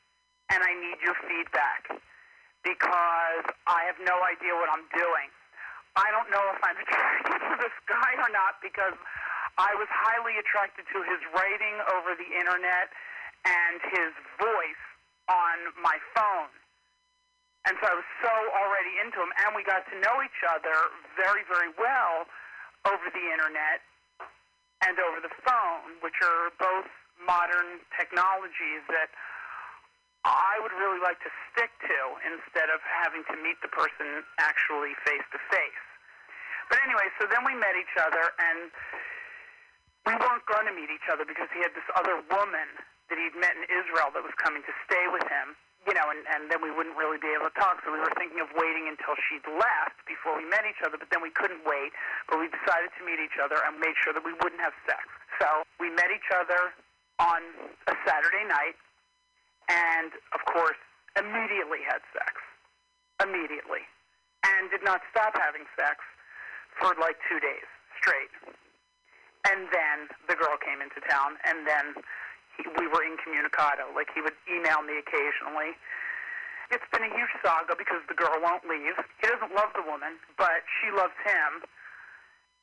and 0.49 0.63
I 0.63 0.73
need 0.79 1.03
your 1.03 1.19
feedback 1.27 2.01
because 2.63 3.45
I 3.67 3.89
have 3.89 3.99
no 4.05 4.17
idea 4.25 4.53
what 4.57 4.69
I'm 4.69 4.85
doing. 4.93 5.29
I 5.97 6.09
don't 6.15 6.31
know 6.31 6.45
if 6.55 6.61
I'm 6.63 6.79
attracted 6.85 7.39
to 7.41 7.55
this 7.59 7.77
guy 7.89 8.13
or 8.21 8.31
not 8.31 8.61
because 8.63 8.95
I 9.59 9.75
was 9.77 9.89
highly 9.91 10.39
attracted 10.39 10.87
to 10.89 10.99
his 11.05 11.21
writing 11.35 11.77
over 11.97 12.15
the 12.15 12.31
internet 12.33 12.89
and 13.45 13.81
his 13.93 14.13
voice 14.39 14.85
on 15.29 15.57
my 15.81 15.97
phone. 16.17 16.53
And 17.69 17.77
so 17.77 17.93
I 17.93 17.97
was 17.97 18.09
so 18.25 18.33
already 18.57 18.97
into 19.05 19.21
him, 19.21 19.33
and 19.45 19.53
we 19.53 19.61
got 19.69 19.85
to 19.93 19.97
know 20.01 20.25
each 20.25 20.41
other 20.49 20.73
very, 21.13 21.45
very 21.45 21.69
well 21.77 22.25
over 22.89 23.07
the 23.13 23.27
internet 23.29 23.85
and 24.81 24.97
over 24.97 25.21
the 25.21 25.33
phone, 25.45 26.01
which 26.01 26.17
are 26.25 26.49
both 26.57 26.89
modern 27.21 27.85
technologies 28.01 28.81
that 28.89 29.13
I 30.25 30.61
would 30.61 30.77
really 30.77 31.01
like 31.01 31.17
to 31.25 31.33
stick 31.53 31.73
to 31.89 32.01
instead 32.29 32.69
of 32.69 32.85
having 32.85 33.25
to 33.33 33.37
meet 33.41 33.57
the 33.65 33.73
person 33.73 34.21
actually 34.37 34.93
face 35.09 35.25
to 35.33 35.41
face. 35.49 35.85
But 36.69 36.79
anyway, 36.85 37.09
so 37.19 37.27
then 37.27 37.43
we 37.43 37.57
met 37.57 37.75
each 37.75 37.97
other, 37.99 38.31
and 38.39 38.71
we 40.07 40.15
weren't 40.15 40.45
going 40.47 40.69
to 40.69 40.75
meet 40.77 40.93
each 40.93 41.09
other 41.09 41.25
because 41.25 41.49
he 41.57 41.65
had 41.65 41.73
this 41.73 41.89
other 41.97 42.21
woman 42.31 42.69
that 43.11 43.19
he'd 43.19 43.35
met 43.35 43.59
in 43.59 43.67
Israel 43.67 44.13
that 44.15 44.23
was 44.23 44.33
coming 44.39 44.63
to 44.63 44.75
stay 44.87 45.05
with 45.11 45.27
him, 45.27 45.59
you 45.89 45.97
know, 45.97 46.07
and, 46.13 46.23
and 46.31 46.47
then 46.47 46.63
we 46.63 46.71
wouldn't 46.71 46.95
really 46.95 47.19
be 47.19 47.33
able 47.35 47.51
to 47.51 47.57
talk. 47.59 47.83
So 47.83 47.91
we 47.91 47.99
were 47.99 48.13
thinking 48.15 48.39
of 48.39 48.53
waiting 48.55 48.87
until 48.87 49.19
she'd 49.27 49.43
left 49.59 49.99
before 50.07 50.39
we 50.39 50.47
met 50.47 50.63
each 50.69 50.79
other, 50.85 50.95
but 50.95 51.11
then 51.11 51.25
we 51.25 51.35
couldn't 51.35 51.67
wait. 51.67 51.91
But 52.31 52.39
we 52.39 52.47
decided 52.53 52.95
to 52.95 53.03
meet 53.03 53.19
each 53.19 53.41
other 53.41 53.59
and 53.67 53.81
made 53.83 53.99
sure 53.99 54.15
that 54.15 54.23
we 54.23 54.37
wouldn't 54.39 54.63
have 54.63 54.77
sex. 54.87 55.03
So 55.43 55.67
we 55.83 55.91
met 55.91 56.13
each 56.15 56.31
other 56.31 56.71
on 57.19 57.41
a 57.91 57.95
Saturday 58.07 58.47
night, 58.47 58.79
and 59.71 60.11
of 60.35 60.43
course, 60.51 60.79
immediately 61.15 61.87
had 61.87 62.03
sex. 62.11 62.35
Immediately. 63.23 63.87
And 64.43 64.71
did 64.75 64.83
not 64.83 65.01
stop 65.15 65.37
having 65.39 65.69
sex 65.79 66.03
for 66.81 66.97
like 66.99 67.17
two 67.31 67.39
days 67.39 67.69
straight. 68.03 68.33
And 69.49 69.69
then 69.73 70.11
the 70.29 70.37
girl 70.37 70.59
came 70.61 70.85
into 70.85 71.01
town, 71.09 71.41
and 71.49 71.65
then 71.65 71.97
he, 72.57 72.69
we 72.77 72.91
were 72.91 73.05
incommunicado. 73.05 73.89
Like 73.95 74.13
he 74.13 74.21
would 74.21 74.37
email 74.51 74.83
me 74.83 75.01
occasionally. 75.01 75.77
It's 76.71 76.87
been 76.95 77.03
a 77.03 77.13
huge 77.13 77.35
saga 77.43 77.75
because 77.75 78.05
the 78.07 78.15
girl 78.15 78.37
won't 78.39 78.63
leave. 78.63 78.95
He 79.19 79.27
doesn't 79.27 79.53
love 79.55 79.75
the 79.75 79.83
woman, 79.83 80.23
but 80.39 80.63
she 80.79 80.95
loves 80.95 81.17
him. 81.27 81.67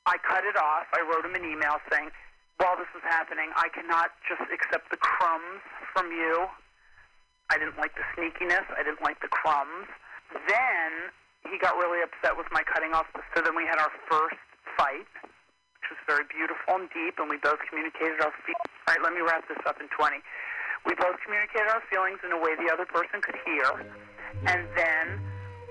I 0.08 0.16
cut 0.24 0.48
it 0.48 0.56
off. 0.56 0.88
I 0.96 1.04
wrote 1.04 1.28
him 1.28 1.36
an 1.36 1.44
email 1.44 1.84
saying, 1.92 2.08
while 2.58 2.80
this 2.80 2.90
is 2.96 3.04
happening, 3.04 3.52
I 3.60 3.70
cannot 3.70 4.16
just 4.26 4.48
accept 4.50 4.90
the 4.90 4.98
crumbs 4.98 5.62
from 5.94 6.10
you. 6.10 6.48
I 7.50 7.56
didn't 7.58 7.78
like 7.80 7.96
the 7.96 8.04
sneakiness. 8.16 8.68
I 8.76 8.84
didn't 8.84 9.02
like 9.02 9.20
the 9.24 9.32
crumbs. 9.32 9.88
Then 10.48 10.92
he 11.48 11.56
got 11.60 11.80
really 11.80 12.04
upset 12.04 12.36
with 12.36 12.48
my 12.52 12.64
cutting 12.68 12.92
off. 12.92 13.08
So 13.36 13.40
then 13.40 13.56
we 13.56 13.64
had 13.64 13.80
our 13.80 13.92
first 14.12 14.40
fight, 14.76 15.08
which 15.24 15.88
was 15.96 16.00
very 16.04 16.28
beautiful 16.28 16.76
and 16.76 16.92
deep, 16.92 17.16
and 17.20 17.32
we 17.32 17.40
both 17.40 17.60
communicated 17.72 18.20
our 18.20 18.36
feelings. 18.44 18.68
All 18.88 18.96
right, 18.96 19.02
let 19.04 19.16
me 19.16 19.24
wrap 19.24 19.48
this 19.48 19.60
up 19.64 19.80
in 19.80 19.88
20. 19.88 20.20
We 20.86 20.96
both 21.00 21.16
communicated 21.24 21.72
our 21.72 21.84
feelings 21.88 22.20
in 22.24 22.36
a 22.36 22.40
way 22.40 22.56
the 22.60 22.72
other 22.72 22.86
person 22.86 23.24
could 23.24 23.40
hear, 23.48 23.68
and 24.48 24.68
then 24.76 25.20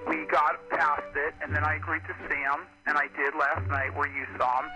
we 0.08 0.24
got 0.28 0.56
past 0.70 1.12
it, 1.16 1.32
and 1.40 1.54
then 1.54 1.64
I 1.64 1.76
agreed 1.76 2.04
to 2.08 2.16
see 2.28 2.40
him, 2.40 2.68
and 2.86 2.96
I 2.96 3.08
did 3.16 3.36
last 3.36 3.64
night 3.68 3.96
where 3.96 4.08
you 4.08 4.24
saw 4.36 4.64
him, 4.64 4.68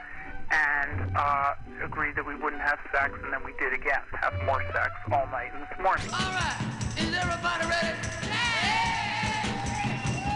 and 0.51 1.17
uh, 1.17 1.55
agreed 1.83 2.17
that 2.17 2.27
we 2.27 2.35
wouldn't 2.35 2.63
have 2.63 2.79
sex, 2.93 3.15
and 3.23 3.33
then 3.33 3.43
we 3.45 3.53
did 3.59 3.73
again, 3.73 4.03
have 4.15 4.35
more 4.45 4.63
sex 4.73 4.91
all 5.13 5.27
night 5.31 5.51
and 5.55 5.63
this 5.63 5.79
morning. 5.79 6.07
All 6.13 6.33
right, 6.35 6.59
is 6.99 7.15
everybody 7.15 7.65
ready? 7.71 7.95
Yeah! 8.27 9.47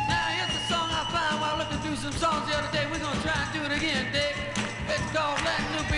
Now 0.08 0.26
here's 0.38 0.54
the 0.54 0.64
song 0.70 0.88
I 0.90 1.02
found 1.10 1.40
while 1.42 1.58
looking 1.58 1.78
through 1.82 1.96
some 1.96 2.14
songs 2.14 2.46
the 2.48 2.56
other 2.56 2.70
day. 2.72 2.86
We're 2.90 3.02
gonna 3.02 3.20
try 3.22 3.34
and 3.34 3.52
do 3.52 3.62
it 3.66 3.74
again, 3.76 4.12
Dave. 4.12 4.38
It's 4.88 5.10
called 5.10 5.38
Let 5.42 5.60
Loopy 5.74 5.93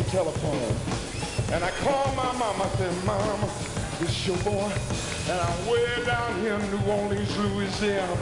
distance 0.00 0.12
telephone. 0.12 1.54
And 1.54 1.64
I 1.64 1.70
called 1.82 2.16
my 2.16 2.32
mama. 2.38 2.64
I 2.64 2.68
said, 2.76 3.04
Mama, 3.04 3.48
this 3.98 4.26
your 4.26 4.36
boy. 4.38 4.72
And 5.28 5.40
I'm 5.40 5.66
way 5.66 6.04
down 6.04 6.40
here 6.40 6.54
in 6.54 6.70
New 6.70 6.92
Orleans, 6.92 7.36
Louisiana. 7.38 8.16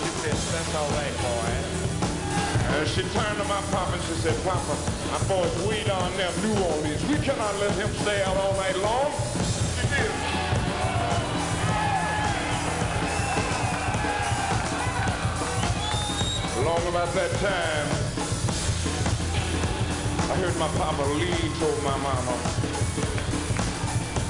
She 0.00 0.10
said, 0.22 0.38
that's 0.52 0.74
all 0.74 0.90
right, 0.90 1.16
boy. 1.22 1.54
And 2.74 2.88
she 2.88 3.02
turned 3.02 3.38
to 3.38 3.44
my 3.44 3.60
papa 3.70 3.92
and 3.92 4.02
she 4.02 4.14
said, 4.14 4.36
Papa, 4.44 4.76
my 5.12 5.18
boy's 5.28 5.68
way 5.68 5.84
down 5.84 6.10
there 6.16 6.30
in 6.30 6.42
New 6.42 6.62
Orleans. 6.64 7.04
We 7.06 7.16
cannot 7.16 7.54
let 7.60 7.72
him 7.76 7.90
stay 8.02 8.22
out 8.22 8.36
all 8.36 8.54
night 8.54 8.76
long. 8.78 9.33
Long 16.64 16.86
about 16.88 17.12
that 17.12 17.30
time, 17.44 17.88
I 20.30 20.34
heard 20.36 20.56
my 20.58 20.68
papa 20.68 21.02
lean 21.12 21.52
toward 21.60 21.82
my 21.84 21.96
mama. 21.98 22.32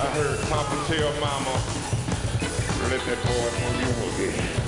I 0.01 0.07
heard 0.17 0.41
papa 0.51 0.75
tell 0.89 1.13
mama, 1.21 1.55
let 2.91 3.01
that 3.07 3.23
boy 3.23 3.51
know 3.61 3.79
you 3.79 4.27
again. 4.27 4.64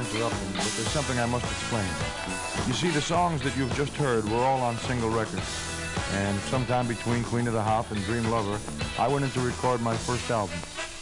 Interrupting, 0.00 0.52
but 0.54 0.72
there's 0.76 0.88
something 0.88 1.18
I 1.18 1.26
must 1.26 1.44
explain. 1.44 1.86
You 2.66 2.72
see, 2.72 2.88
the 2.88 3.02
songs 3.02 3.42
that 3.42 3.54
you've 3.56 3.74
just 3.74 3.94
heard 3.94 4.24
were 4.28 4.38
all 4.38 4.60
on 4.62 4.76
single 4.78 5.10
records. 5.10 5.44
And 6.14 6.38
sometime 6.40 6.88
between 6.88 7.22
Queen 7.22 7.46
of 7.46 7.52
the 7.52 7.62
Hop 7.62 7.90
and 7.90 8.02
Dream 8.04 8.24
Lover, 8.30 8.58
I 8.98 9.06
went 9.08 9.24
in 9.24 9.30
to 9.32 9.40
record 9.40 9.82
my 9.82 9.94
first 9.94 10.30
album. 10.30 10.58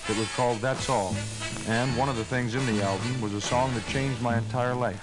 It 0.09 0.19
was 0.19 0.29
called 0.35 0.59
That's 0.59 0.89
All. 0.89 1.15
And 1.69 1.97
one 1.97 2.09
of 2.09 2.17
the 2.17 2.25
things 2.25 2.55
in 2.55 2.67
the 2.67 2.83
album 2.83 3.21
was 3.21 3.35
a 3.35 3.41
song 3.41 3.73
that 3.75 3.87
changed 3.87 4.21
my 4.21 4.37
entire 4.37 4.75
life. 4.75 5.01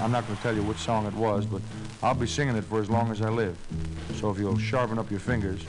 I'm 0.00 0.10
not 0.10 0.26
going 0.26 0.36
to 0.36 0.42
tell 0.42 0.54
you 0.54 0.62
which 0.62 0.78
song 0.78 1.06
it 1.06 1.14
was, 1.14 1.46
but 1.46 1.62
I'll 2.02 2.14
be 2.14 2.26
singing 2.26 2.56
it 2.56 2.64
for 2.64 2.80
as 2.80 2.90
long 2.90 3.12
as 3.12 3.22
I 3.22 3.28
live. 3.28 3.56
So 4.14 4.30
if 4.30 4.38
you'll 4.38 4.58
sharpen 4.58 4.98
up 4.98 5.10
your 5.10 5.20
fingers, 5.20 5.64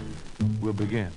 we'll 0.60 0.74
begin. 0.74 1.12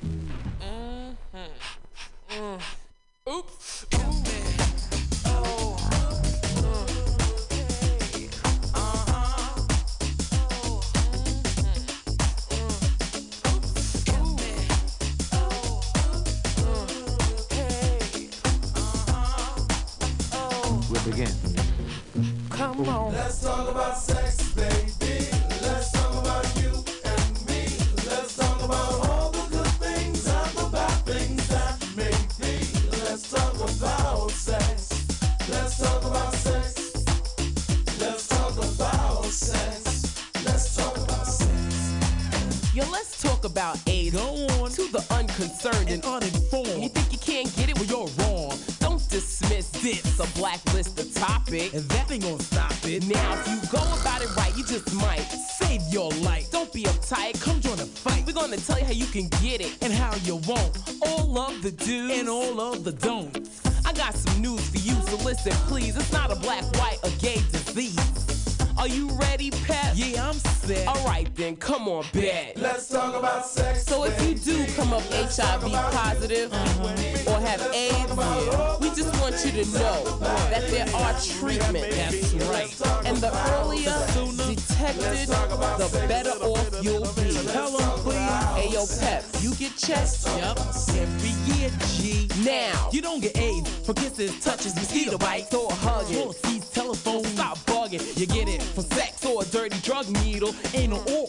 We'll. 21.16 21.26
Come 22.50 22.88
on. 22.88 23.12
Let's 23.12 23.42
talk 23.42 23.68
about 23.70 23.96
HIV 75.64 75.92
positive 75.92 76.52
or 77.26 77.40
have 77.40 77.60
AIDS, 77.72 78.10
we 78.80 78.88
just 78.90 79.20
want 79.20 79.34
you 79.44 79.64
to 79.64 79.70
know 79.78 80.18
that 80.50 80.68
there 80.68 80.86
are 80.94 81.14
treatments. 81.18 81.96
That's 81.96 82.34
right. 82.44 83.06
And 83.06 83.16
the 83.18 83.32
earlier 83.54 83.96
detected, 84.46 85.28
the 85.28 86.04
better 86.08 86.30
off 86.30 86.84
you'll 86.84 87.02
be. 87.14 87.34
Hello, 87.52 87.96
please. 87.98 88.16
Hey, 88.54 88.68
yo, 88.72 88.86
Pep, 89.00 89.24
you 89.40 89.54
get 89.54 89.76
checked? 89.76 90.26
Yep. 90.36 90.58
Every 91.00 91.54
year, 91.54 91.70
G. 91.94 92.28
Now, 92.44 92.90
you 92.92 93.00
don't 93.00 93.20
get 93.20 93.36
AIDS 93.38 93.70
for 93.86 93.94
kisses, 93.94 94.38
touches, 94.44 94.74
mosquito 94.74 95.18
bites, 95.18 95.54
or 95.54 95.70
hugging. 95.72 96.26
Or 96.26 96.34
sees 96.34 96.68
telephone, 96.70 97.24
stop 97.24 97.58
bugging. 97.60 98.02
You 98.18 98.26
get 98.26 98.48
it 98.48 98.62
for 98.62 98.82
sex 98.82 99.24
or 99.24 99.42
a 99.42 99.46
dirty 99.46 99.78
drug 99.80 100.08
needle, 100.22 100.54
anal 100.74 101.00
or 101.10 101.23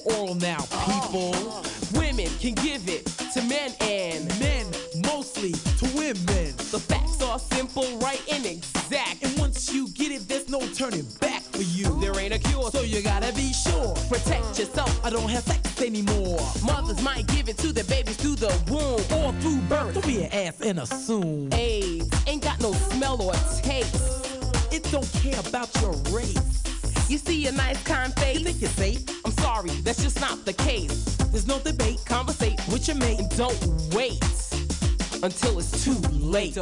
back 10.91 11.41
for 11.41 11.63
you. 11.63 11.99
There 11.99 12.17
ain't 12.19 12.33
a 12.33 12.37
cure, 12.37 12.69
so 12.69 12.81
you 12.81 13.01
gotta 13.01 13.33
be 13.33 13.51
sure. 13.53 13.95
Protect 14.07 14.59
yourself. 14.59 15.03
I 15.03 15.09
don't 15.09 15.29
have 15.29 15.43
sex 15.43 15.81
anymore. 15.81 16.39
Mothers 16.63 17.01
might 17.01 17.25
give 17.27 17.49
it 17.49 17.57
to 17.59 17.73
their 17.73 17.83
babies 17.85 18.17
through 18.17 18.35
the 18.35 18.53
womb 18.69 19.01
or 19.19 19.33
through 19.41 19.57
birth. 19.67 19.95
Don't 19.95 20.05
be 20.05 20.23
an 20.23 20.31
ass 20.31 20.61
and 20.61 20.79
assume. 20.79 21.51
AIDS 21.53 22.07
ain't 22.27 22.43
got 22.43 22.61
no 22.61 22.73
smell 22.73 23.19
or 23.19 23.33
taste. 23.63 23.95
It 24.71 24.83
don't 24.91 25.11
care 25.23 25.39
about 25.39 25.69
your 25.81 25.93
race. 26.11 26.63
You 27.09 27.17
see 27.17 27.47
a 27.47 27.51
nice 27.51 27.81
kind 27.83 28.13
face. 28.19 28.39
You 28.39 28.45
think 28.45 28.61
you're 28.61 28.69
safe? 28.69 29.25
I'm 29.25 29.31
sorry, 29.31 29.71
that's 29.81 30.03
just 30.03 30.21
not 30.21 30.45
the 30.45 30.53
case. 30.53 31.15
There's 31.31 31.47
no 31.47 31.57
debate. 31.59 32.03
Conversate 32.05 32.59
with 32.71 32.87
your 32.87 32.97
mate 32.97 33.19
and 33.19 33.37
don't 33.37 33.59
wait 33.95 34.23
until 35.23 35.57
it's 35.57 35.83
too 35.83 35.97
late. 36.11 36.57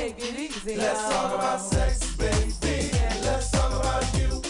Take 0.00 0.16
it 0.18 0.38
easy. 0.40 0.76
Let's 0.76 1.02
talk 1.10 1.34
about 1.34 1.60
sex, 1.60 2.16
baby. 2.16 2.90
Let's 3.22 3.50
talk 3.50 3.70
about 3.70 4.02
you 4.18 4.49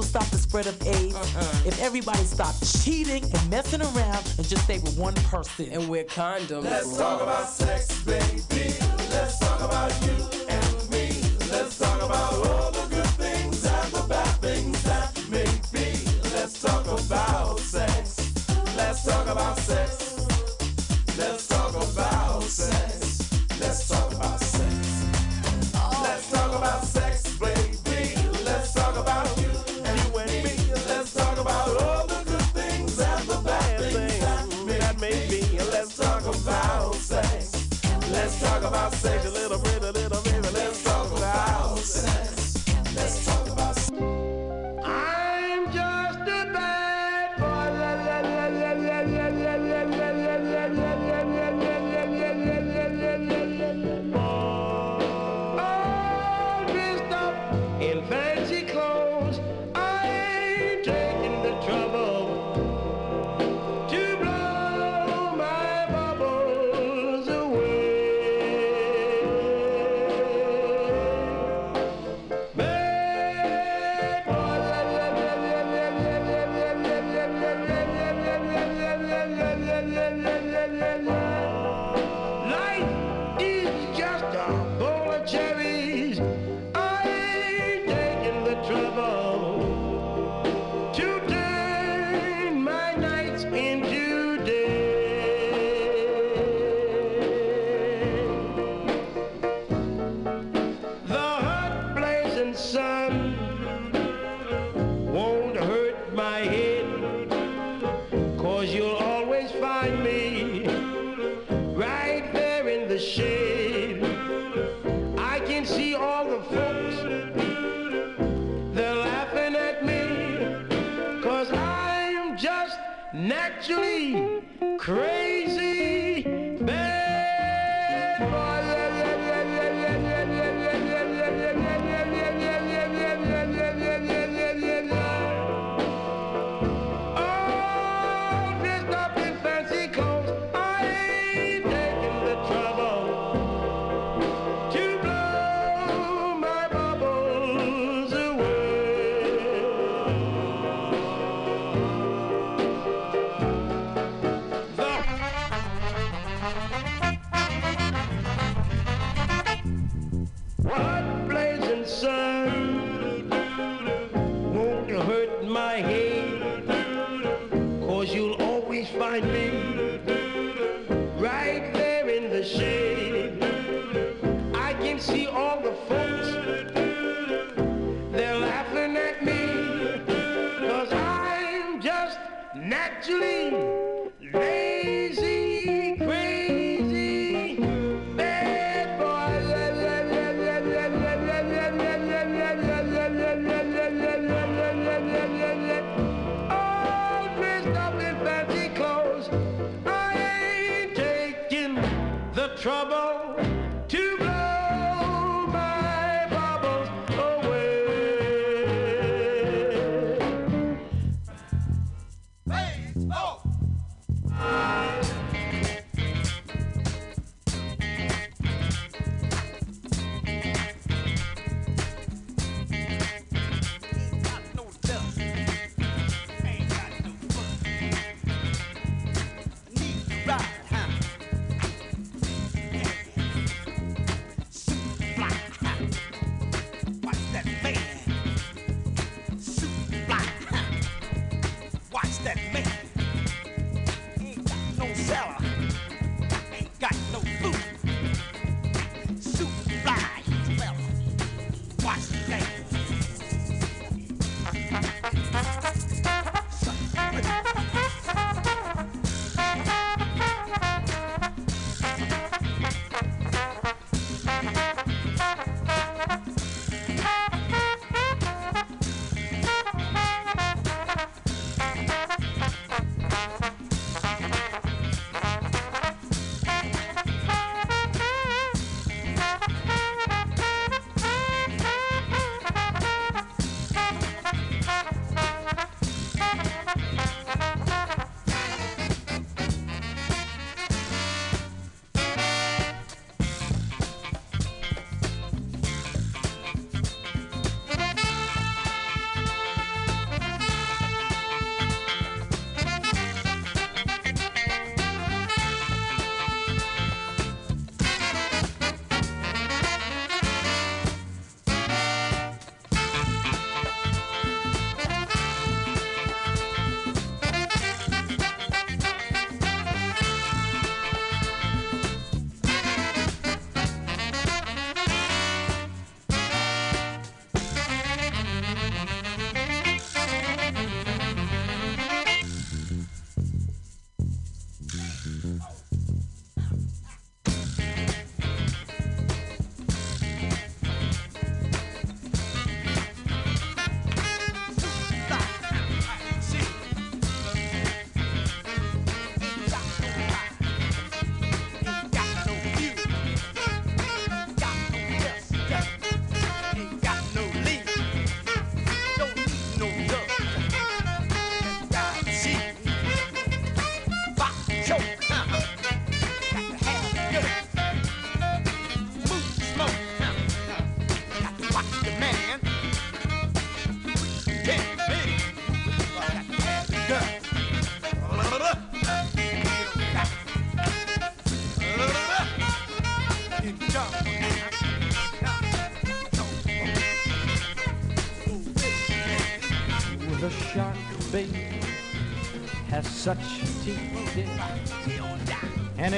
will 0.00 0.06
stop 0.06 0.26
the 0.30 0.38
spread 0.38 0.66
of 0.66 0.80
AIDS? 0.86 1.14
Uh-huh. 1.14 1.62
If 1.66 1.78
everybody 1.82 2.24
stopped 2.24 2.82
cheating 2.82 3.22
and 3.22 3.50
messing 3.50 3.82
around 3.82 4.24
and 4.38 4.48
just 4.48 4.64
stay 4.64 4.78
with 4.78 4.96
one 4.96 5.12
person. 5.14 5.68
And 5.70 5.88
wear 5.90 6.04
condoms. 6.04 6.64
Let's 6.64 6.96
talk 6.96 7.20
about 7.20 7.50
sex, 7.50 8.02
baby. 8.04 8.74
Let's 9.10 9.38
talk 9.38 9.60
about 9.60 9.92
you 10.06 10.39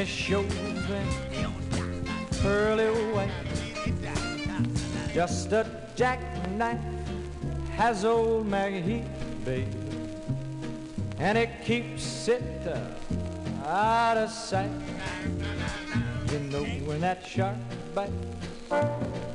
his 0.05 0.09
shoulders 0.09 0.91
and 0.91 2.09
pearly 2.43 2.89
white. 3.13 3.31
Just 5.15 5.53
a 5.53 5.65
jackknife 5.95 6.81
has 7.77 8.05
old 8.05 8.49
Mackie, 8.49 9.05
baby, 9.45 9.69
and 11.21 11.39
it 11.39 11.51
keeps 11.65 12.27
it 12.27 12.43
uh, 12.67 13.69
out 13.69 14.17
of 14.17 14.31
sight. 14.31 14.73
You 16.33 16.41
know 16.51 16.65
when 16.85 17.01
that 17.03 17.25
shark 17.25 17.57
bite 17.95 18.11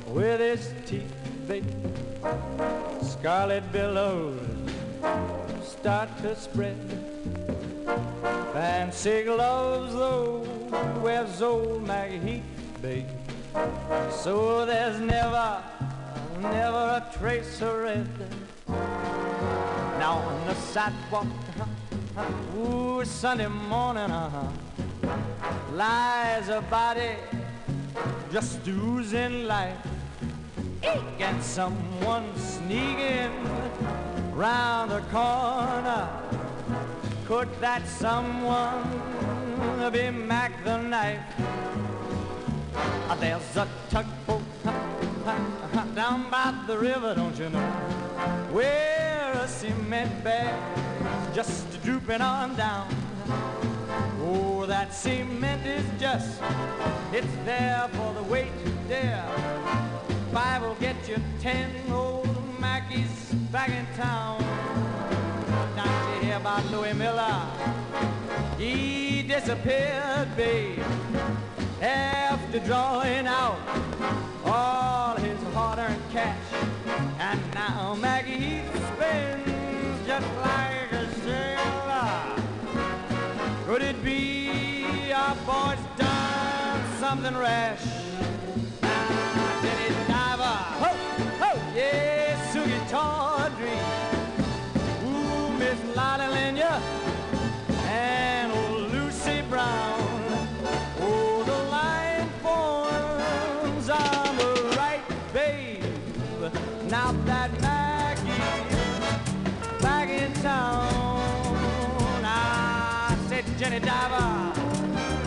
with 0.08 0.40
his 0.40 0.74
teeth, 0.84 1.14
baby, 1.46 1.72
scarlet 3.00 3.72
billows 3.72 4.38
start 5.62 6.10
to 6.18 6.36
spread. 6.36 6.76
Fancy 8.52 9.22
gloves, 9.22 9.94
though 9.94 10.57
wears 11.02 11.42
old 11.42 11.86
MacHeath, 11.86 12.42
babe. 12.82 13.06
So 14.10 14.66
there's 14.66 15.00
never, 15.00 15.62
never 16.40 17.02
a 17.02 17.12
trace 17.18 17.60
of 17.62 17.76
red. 17.76 18.08
Now 19.98 20.18
on 20.18 20.46
the 20.46 20.54
sidewalk, 20.54 21.26
ooh, 22.56 23.04
Sunday 23.04 23.48
morning, 23.48 24.10
uh-huh, 24.10 24.48
lies 25.72 26.48
a 26.48 26.60
body 26.62 27.16
just 28.32 28.66
oozing 28.68 29.46
life. 29.46 29.76
And 31.18 31.42
someone 31.42 32.24
sneaking 32.36 33.32
round 34.34 34.90
the 34.92 35.00
corner. 35.10 36.08
Could 37.26 37.48
that 37.60 37.86
someone 37.86 39.17
be 39.90 40.10
Mack 40.10 40.64
the 40.64 40.76
knife? 40.78 41.20
Uh, 43.08 43.14
There's 43.16 43.56
a 43.56 43.66
tugboat 43.90 44.42
down 45.94 46.30
by 46.30 46.54
the 46.66 46.78
river, 46.78 47.14
don't 47.14 47.36
you 47.38 47.48
know? 47.48 47.70
Where 48.52 49.32
a 49.34 49.48
cement 49.48 50.22
bag 50.22 50.54
just 51.34 51.82
drooping 51.82 52.20
on 52.20 52.54
down. 52.56 52.88
Oh, 54.22 54.66
that 54.66 54.92
cement 54.92 55.66
is 55.66 55.84
just, 55.98 56.40
it's 57.12 57.34
there 57.44 57.88
for 57.92 58.14
the 58.14 58.22
weight 58.24 58.52
to. 58.88 59.24
Five 60.32 60.62
will 60.62 60.74
get 60.74 60.96
you 61.08 61.16
ten 61.40 61.70
old 61.90 62.28
Mackies 62.60 63.32
back 63.50 63.70
in 63.70 63.86
town. 63.96 64.38
Don't 65.76 66.14
you 66.14 66.26
hear 66.26 66.36
about 66.36 66.64
Louis 66.70 66.94
Miller? 66.94 67.46
He 68.58 69.07
disappeared, 69.28 70.34
babe, 70.38 70.82
after 71.82 72.58
drawing 72.60 73.26
out 73.26 73.58
all 74.46 75.14
his 75.16 75.38
hard-earned 75.52 76.02
cash. 76.10 76.38
And 77.18 77.38
now 77.52 77.94
Mackie 78.00 78.62
spins 78.72 80.06
just 80.06 80.26
like 80.36 80.92
a 80.92 81.14
sailor. 81.20 82.42
Could 83.66 83.82
it 83.82 84.02
be 84.02 85.12
our 85.12 85.34
boy's 85.44 85.84
done 85.98 86.98
something 86.98 87.36
rash? 87.36 88.07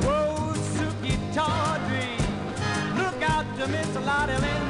Whoa, 0.03 0.53
Sukey 0.73 1.17
Tawdry, 1.33 2.17
look 2.97 3.21
out 3.29 3.45
to 3.57 3.67
Miss 3.67 3.95
Lottie 3.95 4.60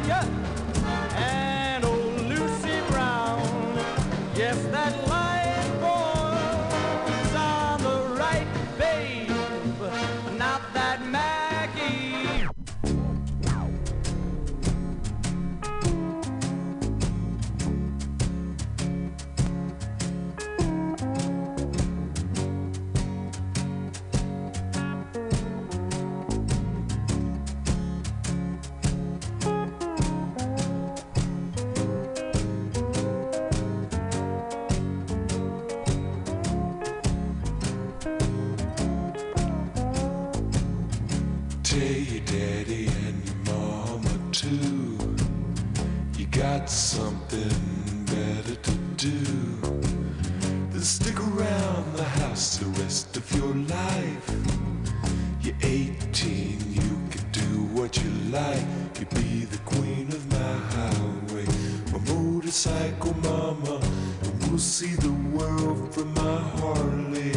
see 64.82 64.95
the 64.95 65.38
world 65.38 65.94
from 65.94 66.12
my 66.16 66.40
Harley. 66.58 67.36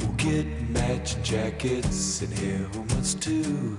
We'll 0.00 0.16
get 0.16 0.46
matching 0.70 1.22
jackets 1.22 2.22
and 2.22 2.32
helmets 2.42 3.14
too. 3.14 3.78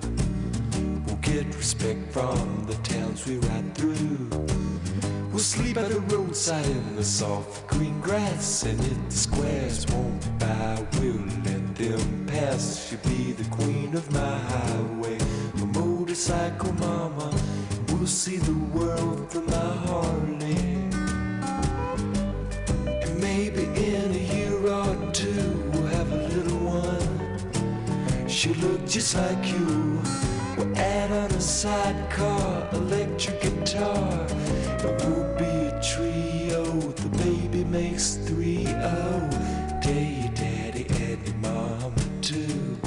We'll 1.05 1.17
get 1.17 1.45
respect 1.47 2.13
from 2.13 2.65
the 2.65 2.75
towns 2.75 3.27
we 3.27 3.39
ride 3.39 3.75
through. 3.75 4.29
We'll 5.31 5.47
sleep 5.55 5.75
at 5.75 5.89
the 5.89 5.99
roadside 6.15 6.65
in 6.65 6.95
the 6.95 7.03
soft 7.03 7.67
green 7.67 7.99
grass, 7.99 8.63
and 8.63 8.79
if 8.79 8.99
the 9.09 9.17
squares 9.27 9.85
won't 9.87 10.39
buy, 10.39 10.81
we'll 10.93 11.27
let 11.43 11.75
them 11.75 12.25
pass. 12.25 12.87
She'll 12.87 12.99
be 12.99 13.33
the 13.33 13.49
queen 13.49 13.93
of 13.97 14.09
my 14.13 14.37
highway, 14.53 15.17
my 15.55 15.65
motorcycle 15.77 16.71
mama. 16.75 17.35
We'll 17.89 18.07
see 18.07 18.37
the 18.37 18.59
world 18.77 19.29
from 19.29 19.45
my 19.47 19.71
Harley. 19.87 20.72
One. 28.45 28.53
She'll 28.55 28.69
look 28.69 28.87
just 28.87 29.15
like 29.15 29.47
you. 29.47 30.01
We'll 30.57 30.77
add 30.77 31.11
on 31.11 31.31
a 31.31 31.41
sidecar, 31.41 32.69
electric 32.73 33.41
guitar. 33.41 34.27
It 34.29 35.03
we'll 35.05 35.37
be 35.37 35.45
a 35.45 35.81
trio. 35.81 36.63
The 36.63 37.09
baby 37.17 37.63
makes 37.63 38.15
three. 38.15 38.65
Oh, 38.67 39.29
your 39.83 40.31
daddy 40.33 40.85
and 40.89 41.27
your 41.27 41.35
mama 41.37 41.91
too. 42.21 42.77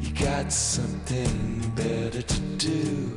You 0.00 0.10
got 0.14 0.52
something 0.52 1.72
better 1.74 2.22
to 2.22 2.40
do. 2.56 3.16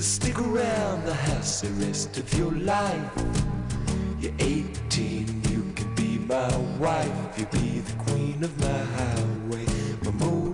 Stick 0.00 0.38
around 0.38 1.04
the 1.04 1.14
house 1.14 1.60
the 1.60 1.70
rest 1.84 2.18
of 2.18 2.32
your 2.34 2.52
life. 2.52 3.12
You're 4.20 4.32
18, 4.38 5.42
you 5.50 5.72
can 5.74 5.94
be 5.94 6.18
my 6.18 6.56
wife. 6.78 7.38
You'll 7.38 7.48
be 7.48 7.80
the 7.80 7.92
queen 8.04 8.42
of 8.44 8.58
my 8.60 8.78
highway, 8.96 9.27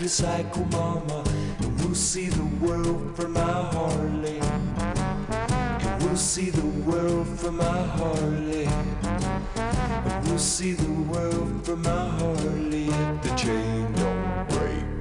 motorcycle 0.05 0.67
mama. 0.67 1.25
And 1.61 1.81
we'll 1.81 1.95
see 1.95 2.29
the 2.29 2.45
world 2.61 3.17
from 3.17 3.33
my 3.33 3.41
Harley. 3.41 4.39
And 4.39 6.03
we'll 6.03 6.17
see 6.17 6.51
the 6.51 6.67
world 6.85 7.27
from 7.27 7.57
my 7.57 7.83
Harley. 7.97 8.67
And 9.57 10.29
we'll 10.29 10.39
see 10.39 10.73
the 10.73 10.93
world 11.11 11.65
from 11.65 11.83
my 11.83 12.09
Harley 12.19 12.89
if 12.89 13.23
the 13.23 13.35
chain 13.35 13.93
don't 13.93 14.49
break. 14.51 14.94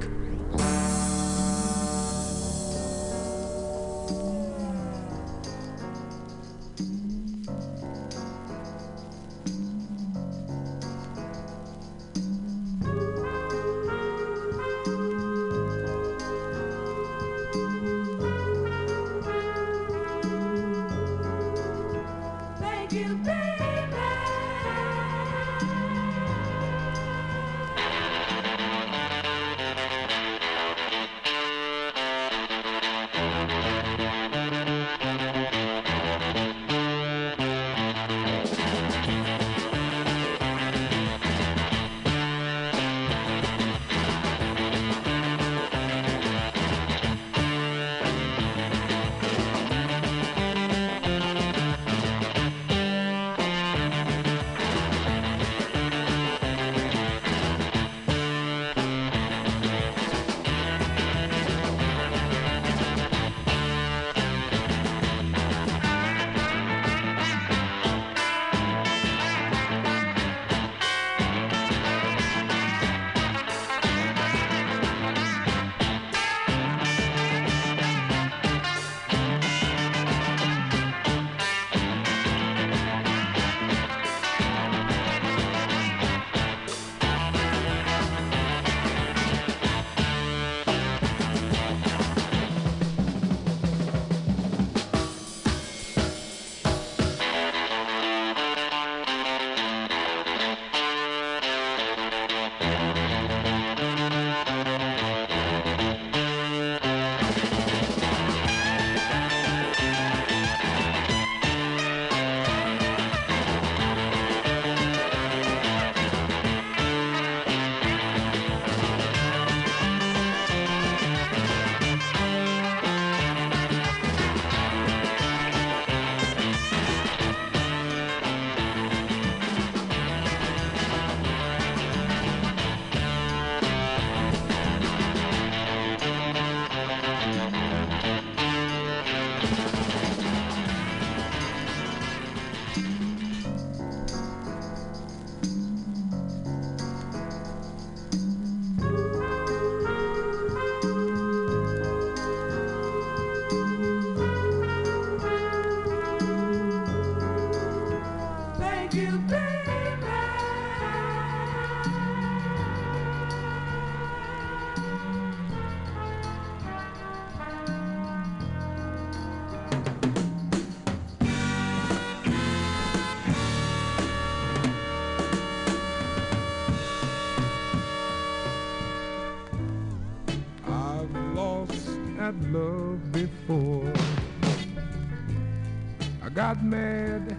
got 186.34 186.64
mad 186.64 187.38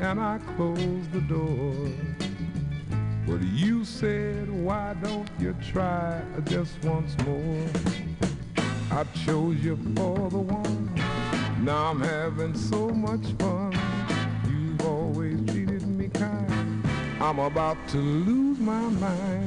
and 0.00 0.18
I 0.18 0.38
closed 0.56 1.12
the 1.12 1.20
door. 1.20 1.74
But 3.26 3.42
you 3.42 3.84
said, 3.84 4.50
why 4.50 4.94
don't 5.02 5.28
you 5.38 5.54
try 5.72 6.22
just 6.46 6.82
once 6.84 7.14
more? 7.26 7.66
I 8.90 9.04
chose 9.26 9.58
you 9.58 9.76
for 9.94 10.30
the 10.30 10.38
one. 10.38 10.94
Now 11.62 11.90
I'm 11.90 12.00
having 12.00 12.56
so 12.56 12.88
much 12.88 13.26
fun. 13.38 13.72
You've 14.48 14.86
always 14.86 15.44
treated 15.50 15.86
me 15.86 16.08
kind. 16.08 16.82
I'm 17.20 17.38
about 17.38 17.76
to 17.88 17.98
lose 17.98 18.58
my 18.58 18.88
mind. 18.88 19.43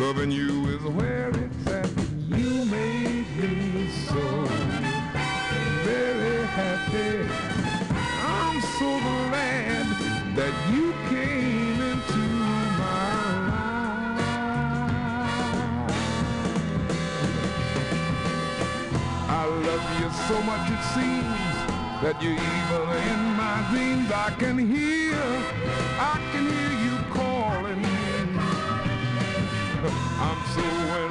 Loving 0.00 0.30
you 0.30 0.66
is 0.68 0.82
where 0.94 1.28
it's 1.28 1.66
at. 1.66 1.90
You 2.30 2.64
made 2.64 3.26
me 3.36 3.86
so 4.08 4.46
very 5.84 6.46
happy. 6.46 7.28
I'm 8.24 8.62
so 8.62 8.98
glad 9.28 9.86
that 10.36 10.54
you 10.72 10.94
came 11.10 11.80
into 11.82 12.24
my 12.80 13.12
life. 13.50 14.24
I 19.28 19.44
love 19.68 19.84
you 20.00 20.08
so 20.28 20.36
much 20.44 20.70
it 20.70 20.82
seems 20.94 21.56
that 22.02 22.16
you're 22.22 22.32
even 22.32 22.82
in 23.12 23.20
my 23.36 23.56
dreams. 23.70 24.10
I 24.10 24.30
can 24.38 24.56
hear. 24.56 25.20
I 26.00 26.19
so 30.50 30.60
when. 30.62 31.09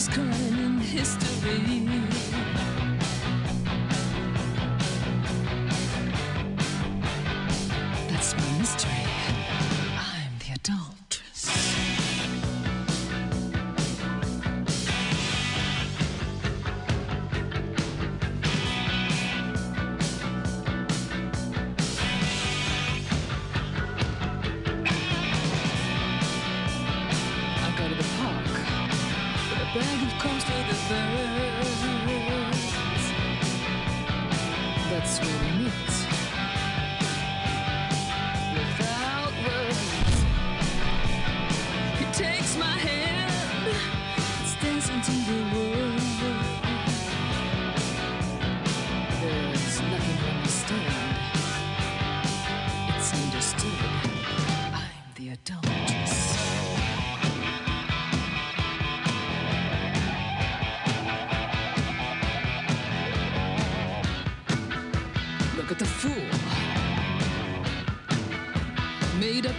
first 0.00 0.12
crime 0.12 0.58
in 0.58 0.78
history. 0.78 1.79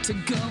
to 0.03 0.14
go 0.14 0.51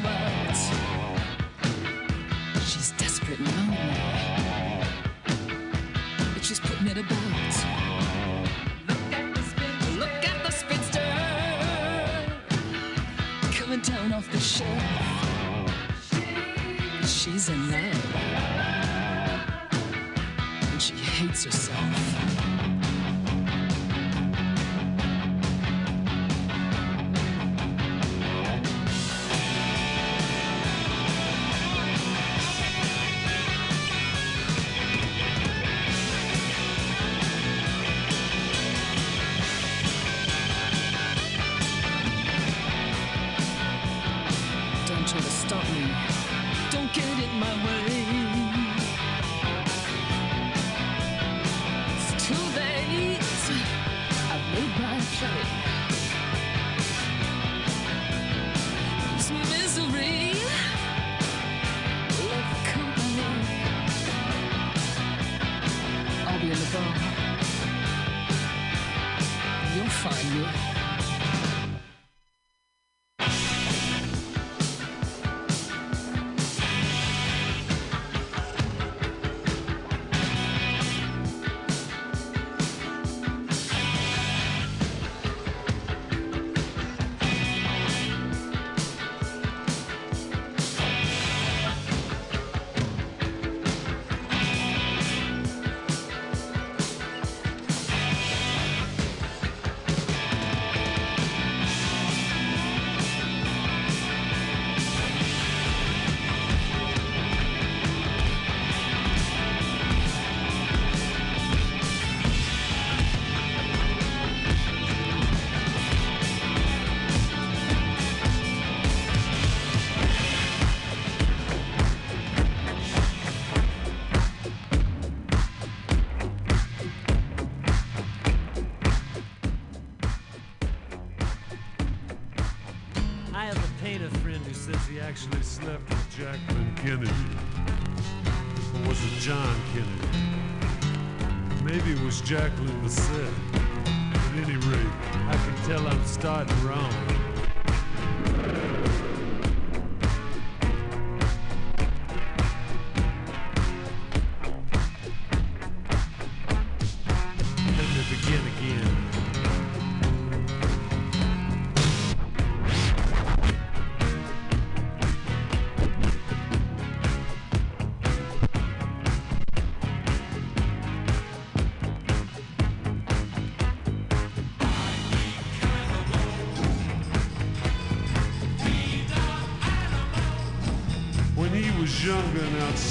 Don't 46.71 46.93
get 46.93 47.05
in 47.05 47.41
my 47.41 47.55
way. 47.65 48.07
It's 51.97 52.11
too 52.27 52.45
late. 52.57 53.19
I've 54.31 54.45
made 54.53 54.75
my 54.81 55.01
play. 55.17 55.43
It's 59.17 59.31
misery. 59.31 60.35
Love 62.31 62.53
company. 62.73 63.33
I'll 66.27 66.41
be 66.41 66.47
in 66.47 66.59
the 66.59 66.69
bar. 66.73 66.95
You'll 69.75 69.89
find 69.89 70.29
me. 70.35 70.70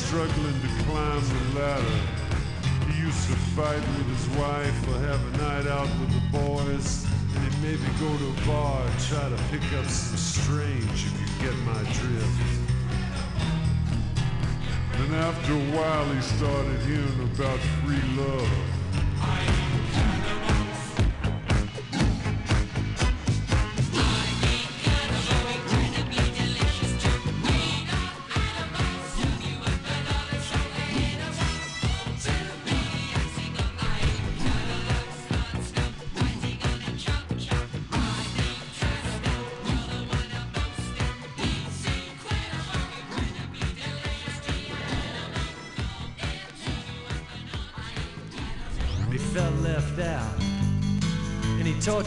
Struggling 0.10 0.60
to 0.60 0.68
climb 0.86 1.22
the 1.22 1.60
ladder, 1.60 1.99
he 2.88 2.99
used 2.99 3.30
to 3.30 3.36
fight 3.53 3.76
with 3.76 4.07
his 4.07 4.27
wife 4.40 4.59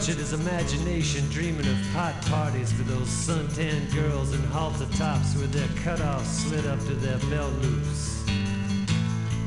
Tortured 0.03 0.19
his 0.19 0.33
imagination, 0.33 1.29
dreaming 1.29 1.65
of 1.65 1.77
pot 1.93 2.13
parties 2.25 2.73
for 2.73 2.83
those 2.83 3.07
suntan 3.07 3.89
girls 3.95 4.33
in 4.33 4.43
halter 4.51 4.85
tops 4.97 5.33
with 5.35 5.53
their 5.53 5.69
cutoffs 5.81 6.25
slid 6.25 6.65
up 6.65 6.79
to 6.79 6.93
their 6.95 7.17
belt 7.29 7.53
loops. 7.61 8.21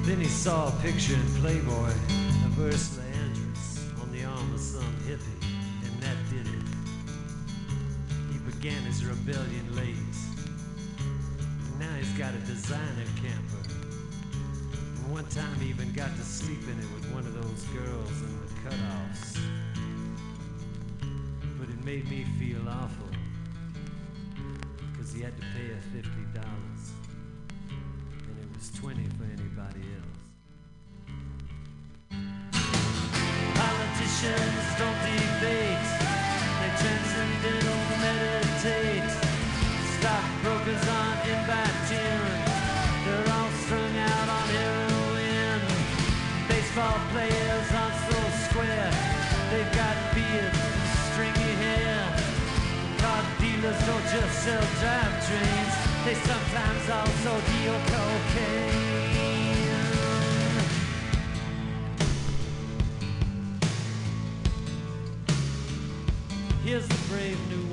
Then 0.06 0.18
he 0.18 0.24
saw 0.24 0.68
a 0.68 0.70
picture 0.80 1.12
in 1.12 1.26
Playboy 1.42 1.90
of 1.90 2.58
Ursula 2.58 3.04
Andress 3.04 4.00
on 4.00 4.10
the 4.12 4.24
arm 4.24 4.54
of 4.54 4.58
some 4.58 4.96
hippie, 5.06 5.44
and 5.84 6.02
that 6.02 6.16
did 6.30 6.46
it. 6.46 6.64
He 8.32 8.38
began 8.50 8.80
his 8.84 9.04
rebellion 9.04 9.76
late. 9.76 9.94
And 10.96 11.80
now 11.80 11.94
he's 11.98 12.16
got 12.16 12.32
a 12.32 12.38
designer 12.46 13.04
camper. 13.20 13.68
And 14.72 15.12
one 15.12 15.26
time 15.26 15.60
he 15.60 15.68
even 15.68 15.92
got 15.92 16.16
to 16.16 16.22
sleep 16.22 16.62
in 16.62 16.78
it 16.78 16.88
with 16.94 17.12
one 17.12 17.26
of 17.26 17.34
those 17.34 17.62
girls 17.74 18.22
in 18.22 18.40
the 18.40 18.70
cutoffs 18.70 19.55
made 21.86 22.10
me 22.10 22.24
feel 22.36 22.68
awful 22.68 23.06
because 24.90 25.12
he 25.12 25.22
had 25.22 25.36
to 25.36 25.42
pay 25.54 25.70
a 25.70 26.02
$50 26.02 26.55
just 54.46 54.80
sell. 54.80 55.06
They 56.04 56.14
sometimes 56.14 56.88
also 56.88 57.32
deal 57.50 57.78
cocaine. 57.90 58.86
Here's 66.64 66.86
the 66.86 66.98
brave 67.08 67.38
new 67.50 67.65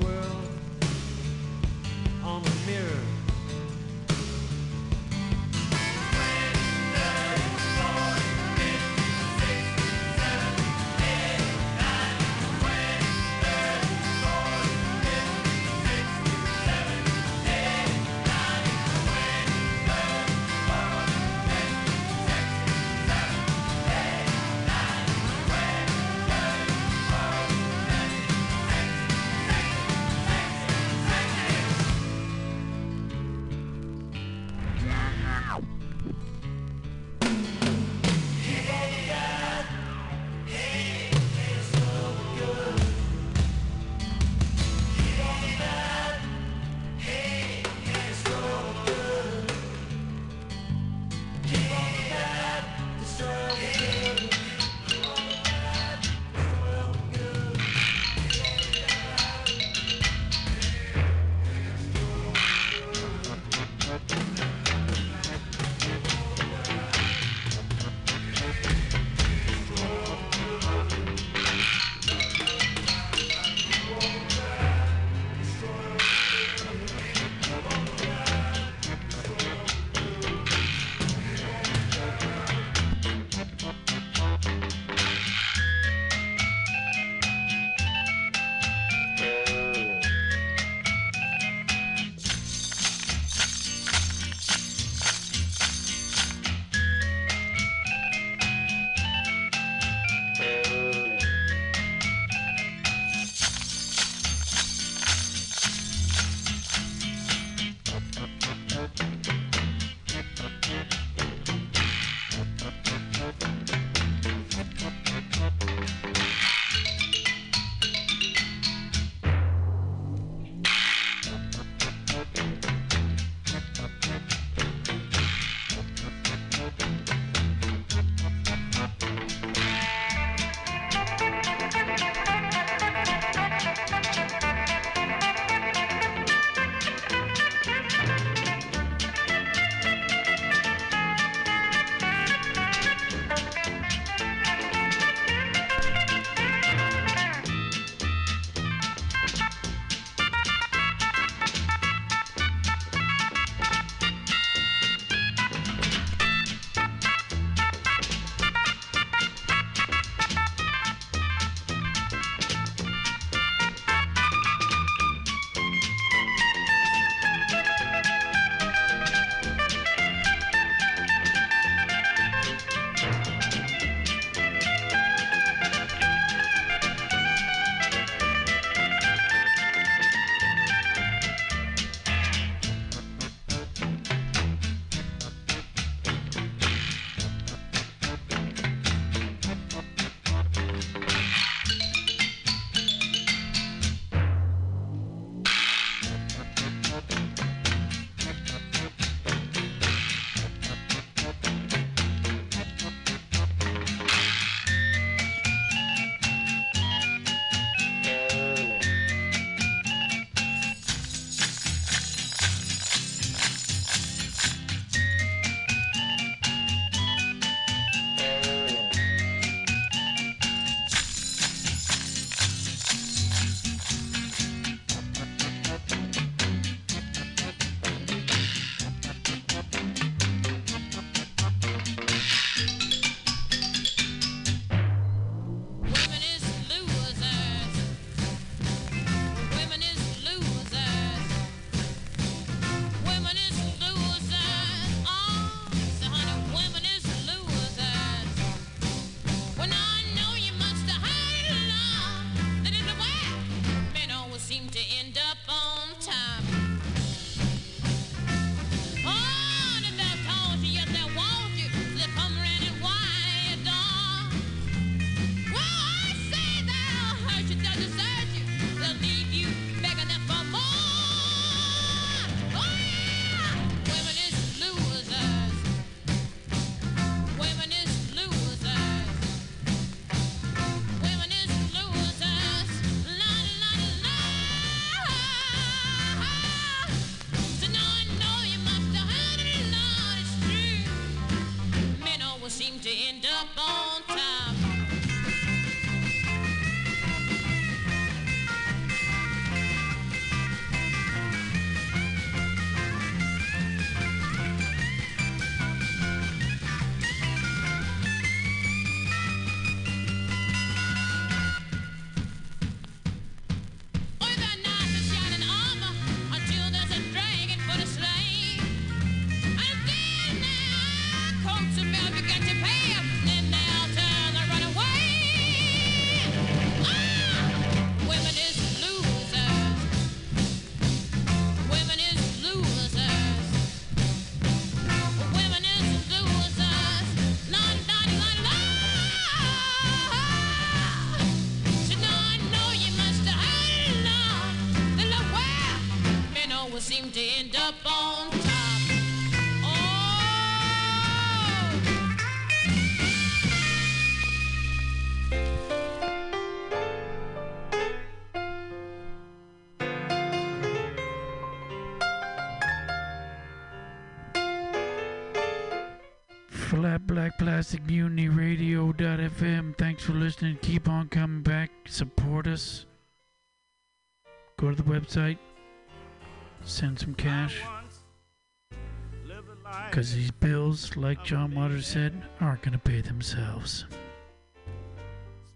John 381.24 381.54
Waters 381.54 381.86
said, 381.86 382.12
aren't 382.38 382.60
going 382.60 382.74
to 382.74 382.78
pay 382.78 383.00
themselves. 383.00 383.86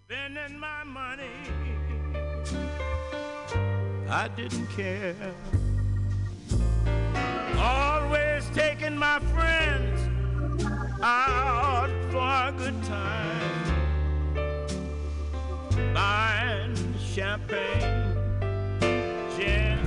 spending 0.07 0.59
my 0.59 0.83
money. 0.83 1.25
I 4.09 4.29
didn't 4.29 4.67
care. 4.69 5.15
Always 7.59 8.49
taking 8.55 8.97
my 8.97 9.19
friends 9.35 10.01
out 11.03 11.91
for 12.11 12.17
a 12.17 12.55
good 12.57 12.83
time. 12.85 13.75
Buying 15.93 16.75
champagne, 16.99 18.15
gin, 19.37 19.79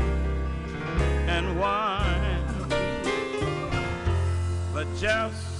and 1.27 1.59
wine. 1.59 2.37
But 4.75 4.85
just 4.99 5.50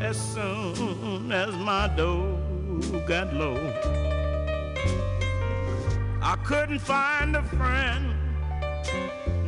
as 0.00 0.16
soon 0.34 1.30
as 1.32 1.54
my 1.54 1.88
dough 1.96 2.38
got 3.06 3.32
low, 3.34 3.56
I 6.22 6.36
couldn't 6.44 6.80
find 6.80 7.36
a 7.36 7.42
friend, 7.42 8.14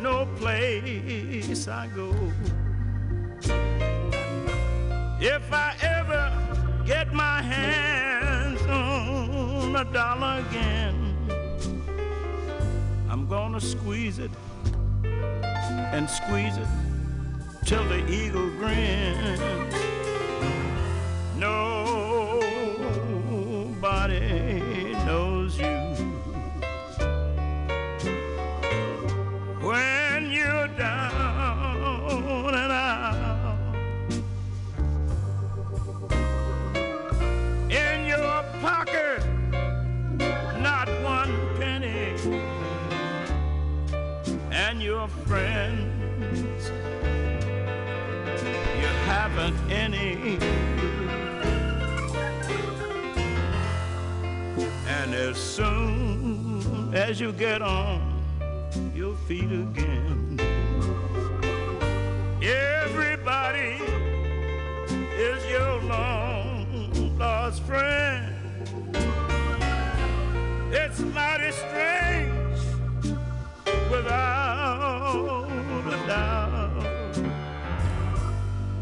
no 0.01 0.27
place 0.37 1.69
I 1.69 1.89
go. 1.89 2.15
If 5.21 5.53
I 5.53 5.75
ever 5.83 6.33
get 6.87 7.13
my 7.13 7.43
hands 7.43 8.61
on 8.63 9.77
a 9.77 9.85
dollar 9.93 10.45
again, 10.49 11.17
I'm 13.09 13.29
gonna 13.29 13.61
squeeze 13.61 14.19
it 14.19 14.31
and 15.05 16.09
squeeze 16.09 16.57
it 16.57 16.67
till 17.65 17.85
the 17.89 18.05
eagle 18.11 18.51
grins. 18.59 19.41
Nobody 23.83 24.93
knows 25.05 25.59
you 25.59 25.79
when 29.61 30.31
you're 30.31 30.69
down 30.79 32.55
and 32.55 32.73
out. 32.73 33.59
In 37.71 38.07
your 38.07 38.45
pocket, 38.61 39.25
not 40.61 40.89
one 41.03 41.33
penny, 41.59 42.15
and 44.53 44.83
your 44.83 45.09
friends, 45.09 46.71
you 48.81 48.91
haven't 49.07 49.57
And 55.13 55.31
as 55.31 55.37
soon 55.37 56.95
as 56.95 57.21
you 57.21 57.33
get 57.33 57.61
on 57.61 58.01
your 58.95 59.15
feet 59.29 59.45
again, 59.45 60.41
everybody 62.41 63.77
is 65.15 65.45
your 65.51 65.83
long 65.83 67.19
lost 67.19 67.63
friend. 67.65 68.35
It's 70.73 71.01
mighty 71.01 71.53
strange 71.53 72.61
without 73.91 75.47
a 75.89 76.07
doubt. 76.07 77.19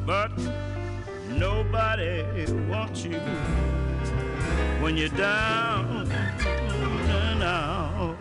But 0.06 0.30
nobody 1.28 2.52
wants 2.68 3.02
you 3.02 3.20
when 4.80 4.96
you're 4.96 5.08
down 5.10 6.10
and 6.10 7.42
out. 7.42 8.16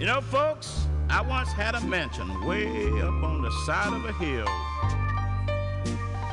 You 0.00 0.06
know, 0.06 0.22
folks, 0.22 0.86
I 1.10 1.20
once 1.20 1.52
had 1.52 1.74
a 1.74 1.80
mansion 1.82 2.44
way 2.46 2.66
up 3.02 3.22
on 3.22 3.42
the 3.42 3.50
side 3.66 3.92
of 3.92 4.04
a 4.06 4.12
hill. 4.14 4.46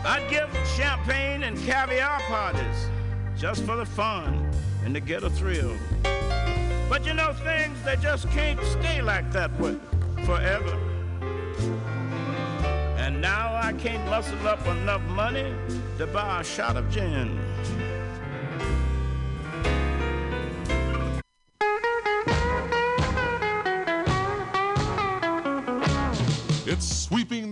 I'd 0.05 0.25
give 0.29 0.49
champagne 0.77 1.43
and 1.43 1.57
caviar 1.65 2.19
parties 2.21 2.89
just 3.37 3.63
for 3.63 3.75
the 3.75 3.85
fun 3.85 4.49
and 4.85 4.93
to 4.93 5.01
get 5.01 5.23
a 5.23 5.29
thrill. 5.29 5.75
But 6.89 7.05
you 7.05 7.13
know, 7.13 7.33
things, 7.33 7.77
they 7.83 7.97
just 7.97 8.29
can't 8.29 8.61
stay 8.63 9.01
like 9.01 9.31
that 9.33 9.51
forever. 10.25 10.79
And 12.97 13.19
now 13.21 13.59
I 13.61 13.73
can't 13.73 14.05
muscle 14.09 14.47
up 14.47 14.65
enough 14.67 15.01
money 15.03 15.53
to 15.97 16.07
buy 16.07 16.41
a 16.41 16.43
shot 16.43 16.75
of 16.75 16.89
gin. 16.89 17.39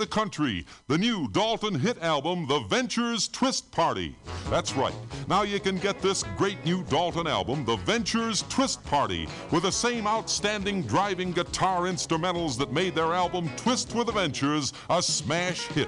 The 0.04 0.10
country. 0.10 0.66
The 0.90 0.98
new 0.98 1.30
Dolton 1.30 1.76
hit 1.76 1.98
album, 2.04 2.46
The 2.46 2.60
Ventures 2.68 3.30
Twist 3.30 3.72
Party. 3.72 4.18
That's 4.50 4.76
right. 4.76 4.94
Now 5.30 5.44
you 5.44 5.62
can 5.62 5.78
get 5.78 6.02
this 6.02 6.26
great 6.36 6.64
new 6.66 6.84
Dolton 6.84 7.26
album, 7.26 7.64
The 7.64 7.78
Ventures 7.78 8.44
Twist 8.50 8.84
Party, 8.84 9.30
with 9.52 9.64
the 9.64 9.72
same 9.72 10.06
outstanding 10.06 10.84
driving 10.84 11.32
guitar 11.32 11.84
instrumentals 11.84 12.58
that 12.58 12.74
made 12.74 12.96
their 12.96 13.14
album 13.14 13.50
Twist 13.56 13.96
with 13.96 14.08
the 14.08 14.12
Ventures 14.12 14.74
a 14.90 15.02
smash 15.02 15.62
hit. 15.68 15.88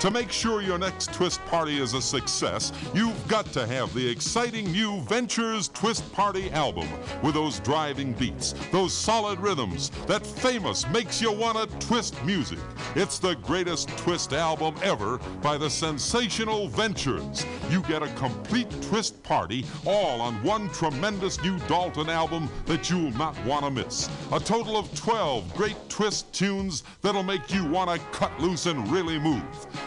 To 0.00 0.10
make 0.10 0.30
sure 0.30 0.60
your 0.60 0.78
next 0.78 1.14
twist 1.14 1.42
party 1.46 1.80
is 1.80 1.94
a 1.94 2.02
success, 2.02 2.70
you've 2.92 3.28
got 3.28 3.46
to 3.52 3.66
have 3.66 3.94
the 3.94 4.06
exciting 4.06 4.70
new 4.72 5.00
Ventures 5.02 5.68
Twist 5.68 6.12
Party 6.12 6.50
album 6.50 6.88
with 7.22 7.32
those 7.32 7.60
driving 7.60 8.12
beats, 8.12 8.54
those 8.72 8.92
solid 8.92 9.40
rhythms, 9.40 9.88
that 10.06 10.26
famous 10.26 10.86
makes 10.90 11.22
you 11.22 11.32
want 11.32 11.56
to 11.56 11.86
twist 11.86 12.22
music. 12.24 12.58
It's 12.94 13.18
the 13.18 13.36
greatest 13.54 13.88
twist 13.90 14.32
album 14.32 14.74
ever 14.82 15.16
by 15.40 15.56
the 15.56 15.70
sensational 15.70 16.66
Ventures. 16.66 17.46
You 17.70 17.82
get 17.82 18.02
a 18.02 18.08
complete 18.14 18.68
twist 18.82 19.22
party 19.22 19.64
all 19.86 20.20
on 20.20 20.42
one 20.42 20.68
tremendous 20.70 21.40
new 21.40 21.56
Dolton 21.68 22.10
album 22.10 22.48
that 22.66 22.90
you'll 22.90 23.12
not 23.12 23.32
want 23.44 23.64
to 23.64 23.70
miss. 23.70 24.10
A 24.32 24.40
total 24.40 24.76
of 24.76 24.92
12 24.96 25.54
great 25.54 25.76
twist 25.88 26.32
tunes 26.32 26.82
that'll 27.00 27.22
make 27.22 27.54
you 27.54 27.64
want 27.64 27.88
to 27.90 28.04
cut 28.10 28.36
loose 28.40 28.66
and 28.66 28.90
really 28.90 29.20
move. 29.20 29.44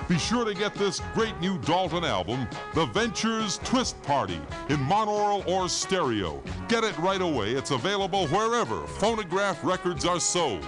Be 0.07 0.18
sure 0.18 0.45
to 0.45 0.53
get 0.53 0.73
this 0.76 1.02
great 1.14 1.38
new 1.41 1.57
Dolton 1.57 2.06
album, 2.06 2.48
The 2.73 2.85
Ventures 2.85 3.60
Twist 3.65 4.02
Party, 4.02 4.39
in 4.69 4.77
monaural 4.77 5.45
or 5.45 5.68
stereo. 5.68 6.41
Get 6.69 6.85
it 6.85 6.98
right 6.99 7.22
away. 7.22 7.52
It's 7.52 7.72
available 7.72 8.27
wherever 8.27 8.88
phonograph 8.88 9.61
records 9.61 10.06
are 10.06 10.22
sold. 10.22 10.65